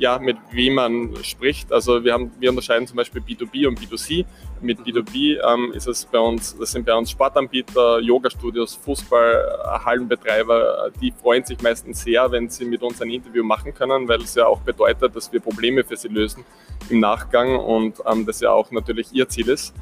ja, 0.00 0.18
mit 0.18 0.38
wem 0.50 0.74
man 0.74 1.14
spricht. 1.22 1.70
Also 1.70 2.02
wir, 2.02 2.14
haben, 2.14 2.32
wir 2.40 2.48
unterscheiden 2.48 2.86
zum 2.86 2.96
Beispiel 2.96 3.20
B2B 3.20 3.68
und 3.68 3.78
B2C. 3.78 4.24
Mit 4.62 4.80
B2B 4.80 5.38
ähm, 5.46 5.72
ist 5.74 5.86
es 5.86 6.06
bei 6.06 6.18
uns, 6.18 6.56
das 6.58 6.72
sind 6.72 6.86
bei 6.86 6.94
uns 6.94 7.10
Sportanbieter, 7.10 8.00
Yoga-Studios, 8.00 8.76
Fußball, 8.76 9.82
Hallenbetreiber, 9.84 10.90
die 11.02 11.12
freuen 11.12 11.44
sich 11.44 11.60
meistens 11.60 12.02
sehr, 12.02 12.32
wenn 12.32 12.48
sie 12.48 12.64
mit 12.64 12.82
uns 12.82 13.02
ein 13.02 13.10
Interview 13.10 13.44
machen 13.44 13.74
können, 13.74 14.08
weil 14.08 14.22
es 14.22 14.34
ja 14.34 14.46
auch 14.46 14.60
bedeutet, 14.60 15.14
dass 15.14 15.30
wir 15.32 15.40
Probleme 15.40 15.84
für 15.84 15.96
sie 15.98 16.08
lösen 16.08 16.44
im 16.88 17.00
Nachgang 17.00 17.56
und 17.56 17.96
ähm, 18.10 18.24
das 18.24 18.40
ja 18.40 18.52
auch 18.52 18.70
natürlich 18.70 19.12
ihr 19.12 19.28
Ziel 19.28 19.50
ist 19.50 19.74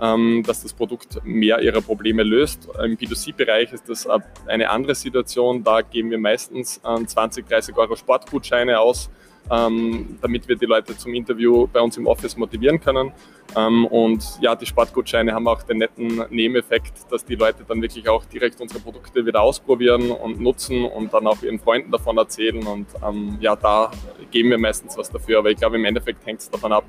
ähm, 0.00 0.42
dass 0.44 0.62
das 0.62 0.72
Produkt 0.72 1.24
mehr 1.24 1.60
ihrer 1.60 1.80
Probleme 1.80 2.24
löst. 2.24 2.68
Im 2.82 2.96
B2C-Bereich 2.96 3.72
ist 3.72 3.88
das 3.88 4.08
eine 4.46 4.68
andere 4.68 4.96
Situation. 4.96 5.62
Da 5.62 5.82
geben 5.82 6.10
wir 6.10 6.18
meistens 6.18 6.80
20, 6.82 7.48
30 7.48 7.76
Euro 7.76 7.94
Sportgutscheine 7.94 8.80
aus 8.80 9.10
ähm, 9.50 10.18
damit 10.20 10.48
wir 10.48 10.56
die 10.56 10.66
Leute 10.66 10.96
zum 10.96 11.14
Interview 11.14 11.66
bei 11.66 11.80
uns 11.80 11.96
im 11.96 12.06
Office 12.06 12.36
motivieren 12.36 12.80
können. 12.80 13.12
Ähm, 13.56 13.86
und 13.86 14.22
ja, 14.40 14.54
die 14.54 14.66
Sportgutscheine 14.66 15.32
haben 15.32 15.46
auch 15.46 15.62
den 15.62 15.78
netten 15.78 16.24
Nebeneffekt, 16.30 17.10
dass 17.10 17.24
die 17.24 17.34
Leute 17.34 17.64
dann 17.66 17.82
wirklich 17.82 18.08
auch 18.08 18.24
direkt 18.24 18.60
unsere 18.60 18.80
Produkte 18.80 19.26
wieder 19.26 19.42
ausprobieren 19.42 20.10
und 20.10 20.40
nutzen 20.40 20.84
und 20.84 21.12
dann 21.12 21.26
auch 21.26 21.42
ihren 21.42 21.58
Freunden 21.58 21.90
davon 21.90 22.16
erzählen. 22.16 22.66
Und 22.66 22.86
ähm, 23.06 23.36
ja, 23.40 23.56
da 23.56 23.90
geben 24.30 24.50
wir 24.50 24.58
meistens 24.58 24.96
was 24.96 25.10
dafür. 25.10 25.38
Aber 25.38 25.50
ich 25.50 25.58
glaube, 25.58 25.76
im 25.76 25.84
Endeffekt 25.84 26.24
hängt 26.24 26.40
es 26.40 26.48
davon 26.48 26.72
ab, 26.72 26.84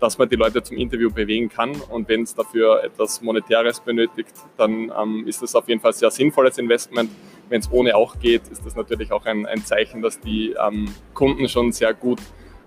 dass 0.00 0.18
man 0.18 0.28
die 0.28 0.36
Leute 0.36 0.62
zum 0.62 0.76
Interview 0.76 1.10
bewegen 1.10 1.48
kann. 1.48 1.80
Und 1.88 2.08
wenn 2.08 2.22
es 2.22 2.34
dafür 2.34 2.82
etwas 2.82 3.22
Monetäres 3.22 3.80
benötigt, 3.80 4.34
dann 4.56 4.92
ähm, 5.00 5.24
ist 5.26 5.40
das 5.40 5.54
auf 5.54 5.68
jeden 5.68 5.80
Fall 5.80 5.92
ein 5.92 5.96
sehr 5.96 6.10
sinnvolles 6.10 6.58
Investment. 6.58 7.10
Wenn 7.52 7.60
es 7.60 7.70
ohne 7.70 7.94
auch 7.94 8.18
geht, 8.18 8.48
ist 8.48 8.64
das 8.64 8.76
natürlich 8.76 9.12
auch 9.12 9.26
ein, 9.26 9.44
ein 9.44 9.62
Zeichen, 9.62 10.00
dass 10.00 10.18
die 10.18 10.54
ähm, 10.58 10.88
Kunden 11.12 11.50
schon 11.50 11.70
sehr 11.70 11.92
gut 11.92 12.18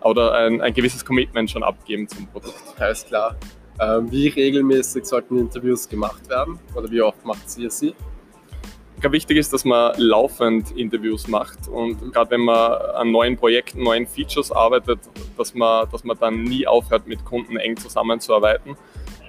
oder 0.03 0.33
ein, 0.33 0.61
ein, 0.61 0.75
gewisses 0.75 1.03
Commitment 1.03 1.49
schon 1.49 1.63
abgeben 1.63 2.07
zum 2.07 2.27
Produkt. 2.27 2.53
Alles 2.77 3.03
klar. 3.03 3.35
Ähm, 3.81 4.11
wie 4.11 4.27
regelmäßig 4.27 5.05
sollten 5.05 5.39
Interviews 5.39 5.89
gemacht 5.89 6.29
werden 6.29 6.59
oder 6.75 6.91
wie 6.91 7.01
oft 7.01 7.25
macht 7.25 7.49
sie? 7.49 7.65
Ich 7.65 9.01
glaube, 9.01 9.15
wichtig 9.15 9.37
ist, 9.37 9.51
dass 9.51 9.65
man 9.65 9.95
laufend 9.97 10.69
Interviews 10.77 11.27
macht 11.27 11.67
und 11.67 12.13
gerade 12.13 12.29
wenn 12.29 12.41
man 12.41 12.73
an 12.93 13.09
neuen 13.09 13.37
Projekten, 13.37 13.81
neuen 13.81 14.05
Features 14.05 14.51
arbeitet, 14.51 14.99
dass 15.35 15.55
man, 15.55 15.89
dass 15.89 16.03
man 16.03 16.15
dann 16.19 16.43
nie 16.43 16.67
aufhört, 16.67 17.07
mit 17.07 17.25
Kunden 17.25 17.57
eng 17.57 17.75
zusammenzuarbeiten. 17.75 18.77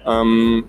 Ähm, 0.04 0.68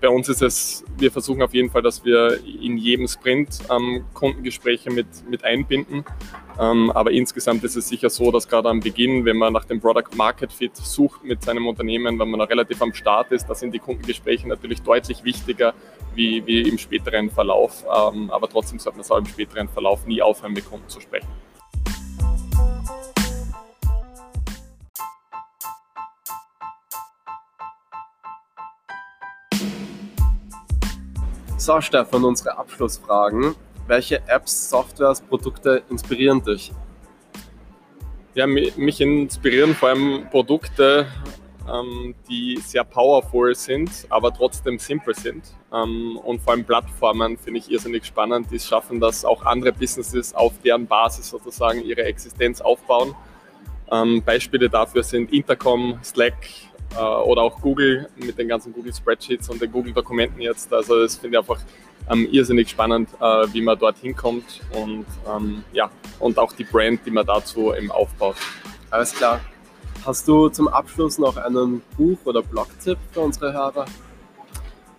bei 0.00 0.08
uns 0.08 0.28
ist 0.28 0.42
es, 0.42 0.84
wir 0.98 1.10
versuchen 1.10 1.42
auf 1.42 1.54
jeden 1.54 1.70
Fall, 1.70 1.82
dass 1.82 2.04
wir 2.04 2.40
in 2.44 2.76
jedem 2.76 3.08
Sprint 3.08 3.58
ähm, 3.70 4.04
Kundengespräche 4.12 4.90
mit, 4.90 5.06
mit 5.28 5.44
einbinden. 5.44 6.04
Ähm, 6.58 6.90
aber 6.90 7.10
insgesamt 7.10 7.64
ist 7.64 7.76
es 7.76 7.88
sicher 7.88 8.08
so, 8.08 8.30
dass 8.30 8.48
gerade 8.48 8.68
am 8.68 8.80
Beginn, 8.80 9.24
wenn 9.24 9.36
man 9.36 9.52
nach 9.52 9.64
dem 9.64 9.80
Product 9.80 10.16
Market 10.16 10.52
Fit 10.52 10.76
sucht 10.76 11.24
mit 11.24 11.42
seinem 11.42 11.66
Unternehmen, 11.66 12.18
wenn 12.18 12.30
man 12.30 12.38
noch 12.38 12.48
relativ 12.48 12.80
am 12.80 12.94
Start 12.94 13.30
ist, 13.32 13.46
da 13.46 13.54
sind 13.54 13.72
die 13.74 13.78
Kundengespräche 13.78 14.48
natürlich 14.48 14.80
deutlich 14.82 15.22
wichtiger 15.24 15.74
wie, 16.14 16.46
wie 16.46 16.62
im 16.62 16.78
späteren 16.78 17.30
Verlauf. 17.30 17.84
Ähm, 17.84 18.30
aber 18.30 18.48
trotzdem 18.48 18.78
sollte 18.78 18.98
man 18.98 19.10
auch 19.10 19.18
im 19.18 19.26
späteren 19.26 19.68
Verlauf 19.68 20.06
nie 20.06 20.22
aufhören, 20.22 20.52
mit 20.52 20.68
Kunden 20.68 20.88
zu 20.88 21.00
sprechen. 21.00 21.28
So, 31.66 31.80
Stefan, 31.80 32.22
unsere 32.22 32.56
Abschlussfragen. 32.56 33.56
Welche 33.88 34.22
Apps, 34.28 34.70
Softwares, 34.70 35.20
Produkte 35.20 35.82
inspirieren 35.90 36.40
dich? 36.40 36.70
Ja, 38.36 38.46
mich 38.46 39.00
inspirieren 39.00 39.74
vor 39.74 39.88
allem 39.88 40.28
Produkte, 40.30 41.08
ähm, 41.68 42.14
die 42.30 42.60
sehr 42.64 42.84
powerful 42.84 43.52
sind, 43.56 43.90
aber 44.10 44.32
trotzdem 44.32 44.78
simpel 44.78 45.12
sind. 45.16 45.42
Ähm, 45.72 46.16
und 46.18 46.40
vor 46.40 46.52
allem 46.52 46.64
Plattformen 46.64 47.36
finde 47.36 47.58
ich 47.58 47.68
irrsinnig 47.68 48.04
spannend, 48.04 48.48
die 48.52 48.56
es 48.56 48.68
schaffen, 48.68 49.00
dass 49.00 49.24
auch 49.24 49.44
andere 49.44 49.72
Businesses 49.72 50.36
auf 50.36 50.52
deren 50.64 50.86
Basis 50.86 51.30
sozusagen 51.30 51.82
ihre 51.82 52.04
Existenz 52.04 52.60
aufbauen. 52.60 53.12
Ähm, 53.90 54.22
Beispiele 54.22 54.70
dafür 54.70 55.02
sind 55.02 55.32
Intercom, 55.32 55.98
Slack, 56.04 56.36
äh, 56.96 57.00
oder 57.00 57.42
auch 57.42 57.60
Google 57.60 58.08
mit 58.16 58.38
den 58.38 58.48
ganzen 58.48 58.72
Google 58.72 58.94
Spreadsheets 58.94 59.48
und 59.48 59.60
den 59.60 59.70
Google 59.70 59.92
Dokumenten 59.92 60.40
jetzt. 60.40 60.72
Also 60.72 61.00
das 61.00 61.16
finde 61.16 61.36
ich 61.36 61.38
einfach 61.38 61.60
ähm, 62.10 62.28
irrsinnig 62.30 62.70
spannend, 62.70 63.08
äh, 63.20 63.46
wie 63.52 63.62
man 63.62 63.78
dort 63.78 63.98
hinkommt 63.98 64.60
und 64.72 65.06
ähm, 65.28 65.64
ja, 65.72 65.90
und 66.18 66.38
auch 66.38 66.52
die 66.52 66.64
Brand, 66.64 67.00
die 67.04 67.10
man 67.10 67.26
dazu 67.26 67.74
eben 67.74 67.90
aufbaut. 67.90 68.36
Alles 68.90 69.14
klar. 69.14 69.40
Hast 70.04 70.28
du 70.28 70.48
zum 70.48 70.68
Abschluss 70.68 71.18
noch 71.18 71.36
einen 71.36 71.82
Buch- 71.96 72.24
oder 72.24 72.42
Blog-Tipp 72.42 72.98
für 73.10 73.20
unsere 73.20 73.52
Hörer? 73.52 73.86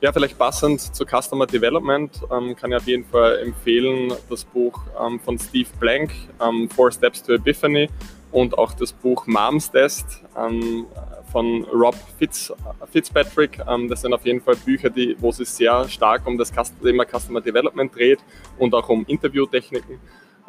Ja, 0.01 0.11
vielleicht 0.11 0.37
passend 0.37 0.95
zu 0.95 1.05
Customer 1.05 1.47
Development 1.47 2.11
ähm, 2.31 2.55
kann 2.55 2.71
ich 2.71 2.77
auf 2.77 2.87
jeden 2.87 3.05
Fall 3.05 3.39
empfehlen 3.39 4.13
das 4.29 4.43
Buch 4.43 4.79
ähm, 5.01 5.19
von 5.19 5.39
Steve 5.39 5.69
Blank, 5.79 6.11
ähm, 6.39 6.69
Four 6.69 6.91
Steps 6.91 7.23
to 7.23 7.33
Epiphany 7.33 7.89
und 8.37 8.55
auch 8.55 8.73
das 8.73 8.93
Buch 8.93 9.25
Moms 9.25 9.71
Test. 9.71 10.23
Ähm, 10.37 10.85
von 11.31 11.65
Rob 11.73 11.95
Fitz, 12.17 12.53
Fitzpatrick. 12.91 13.59
Ähm, 13.67 13.89
das 13.89 14.01
sind 14.01 14.13
auf 14.13 14.25
jeden 14.25 14.41
Fall 14.41 14.55
Bücher, 14.55 14.89
die, 14.89 15.15
wo 15.19 15.29
es 15.29 15.37
sehr 15.37 15.89
stark 15.89 16.25
um 16.25 16.37
das 16.37 16.53
Thema 16.81 17.03
Customer 17.03 17.41
Development 17.41 17.93
dreht 17.93 18.19
und 18.57 18.73
auch 18.73 18.87
um 18.89 19.05
Interviewtechniken. 19.07 19.99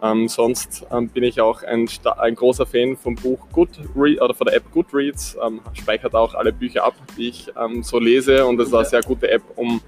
Ähm, 0.00 0.28
sonst 0.28 0.86
ähm, 0.92 1.08
bin 1.08 1.24
ich 1.24 1.40
auch 1.40 1.62
ein, 1.62 1.88
ein, 2.18 2.34
großer 2.36 2.66
Fan 2.66 2.96
vom 2.96 3.16
Buch 3.16 3.48
Goodreads 3.52 4.20
oder 4.20 4.34
von 4.34 4.46
der 4.46 4.56
App 4.56 4.70
Goodreads. 4.70 5.36
Ähm, 5.44 5.60
speichert 5.72 6.14
auch 6.14 6.34
alle 6.34 6.52
Bücher 6.52 6.84
ab, 6.84 6.94
die 7.16 7.30
ich 7.30 7.50
ähm, 7.60 7.82
so 7.82 7.98
lese 7.98 8.46
und 8.46 8.60
es 8.60 8.68
ist 8.68 8.74
eine 8.74 8.84
sehr 8.84 9.02
gute 9.02 9.28
App, 9.30 9.42
um, 9.56 9.80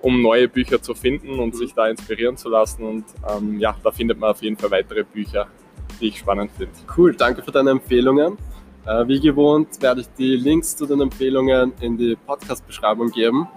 um 0.00 0.22
neue 0.22 0.46
Bücher 0.46 0.80
zu 0.80 0.94
finden 0.94 1.40
und 1.40 1.56
sich 1.56 1.74
da 1.74 1.88
inspirieren 1.88 2.36
zu 2.36 2.50
lassen. 2.50 2.84
Und 2.84 3.04
ähm, 3.28 3.58
ja, 3.58 3.74
da 3.82 3.90
findet 3.90 4.20
man 4.20 4.30
auf 4.30 4.42
jeden 4.42 4.56
Fall 4.56 4.70
weitere 4.70 5.02
Bücher, 5.02 5.48
die 6.00 6.08
ich 6.08 6.18
spannend 6.18 6.50
finde. 6.56 6.72
Cool, 6.96 7.14
danke 7.14 7.42
für 7.42 7.52
deine 7.52 7.70
Empfehlungen. 7.70 8.36
Äh, 8.86 9.08
wie 9.08 9.20
gewohnt 9.20 9.82
werde 9.82 10.02
ich 10.02 10.08
die 10.16 10.36
Links 10.36 10.76
zu 10.76 10.86
den 10.86 11.00
Empfehlungen 11.00 11.72
in 11.80 11.96
die 11.96 12.16
Podcast-Beschreibung 12.16 13.10
geben. 13.10 13.48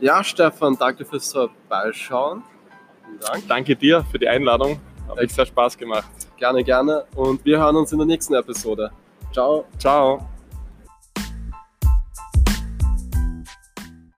Ja, 0.00 0.24
Stefan, 0.24 0.76
danke 0.78 1.04
fürs 1.04 1.32
Vorbeischauen. 1.32 2.42
Dank. 3.20 3.48
Danke 3.48 3.76
dir 3.76 4.04
für 4.10 4.18
die 4.18 4.28
Einladung. 4.28 4.78
Hat 5.08 5.18
echt 5.18 5.34
sehr 5.34 5.46
Spaß 5.46 5.76
gemacht. 5.78 6.10
Gerne, 6.36 6.64
gerne. 6.64 7.04
Und 7.14 7.44
wir 7.44 7.58
hören 7.58 7.76
uns 7.76 7.92
in 7.92 7.98
der 7.98 8.06
nächsten 8.06 8.34
Episode. 8.34 8.90
Ciao. 9.32 9.64
Ciao. 9.78 10.35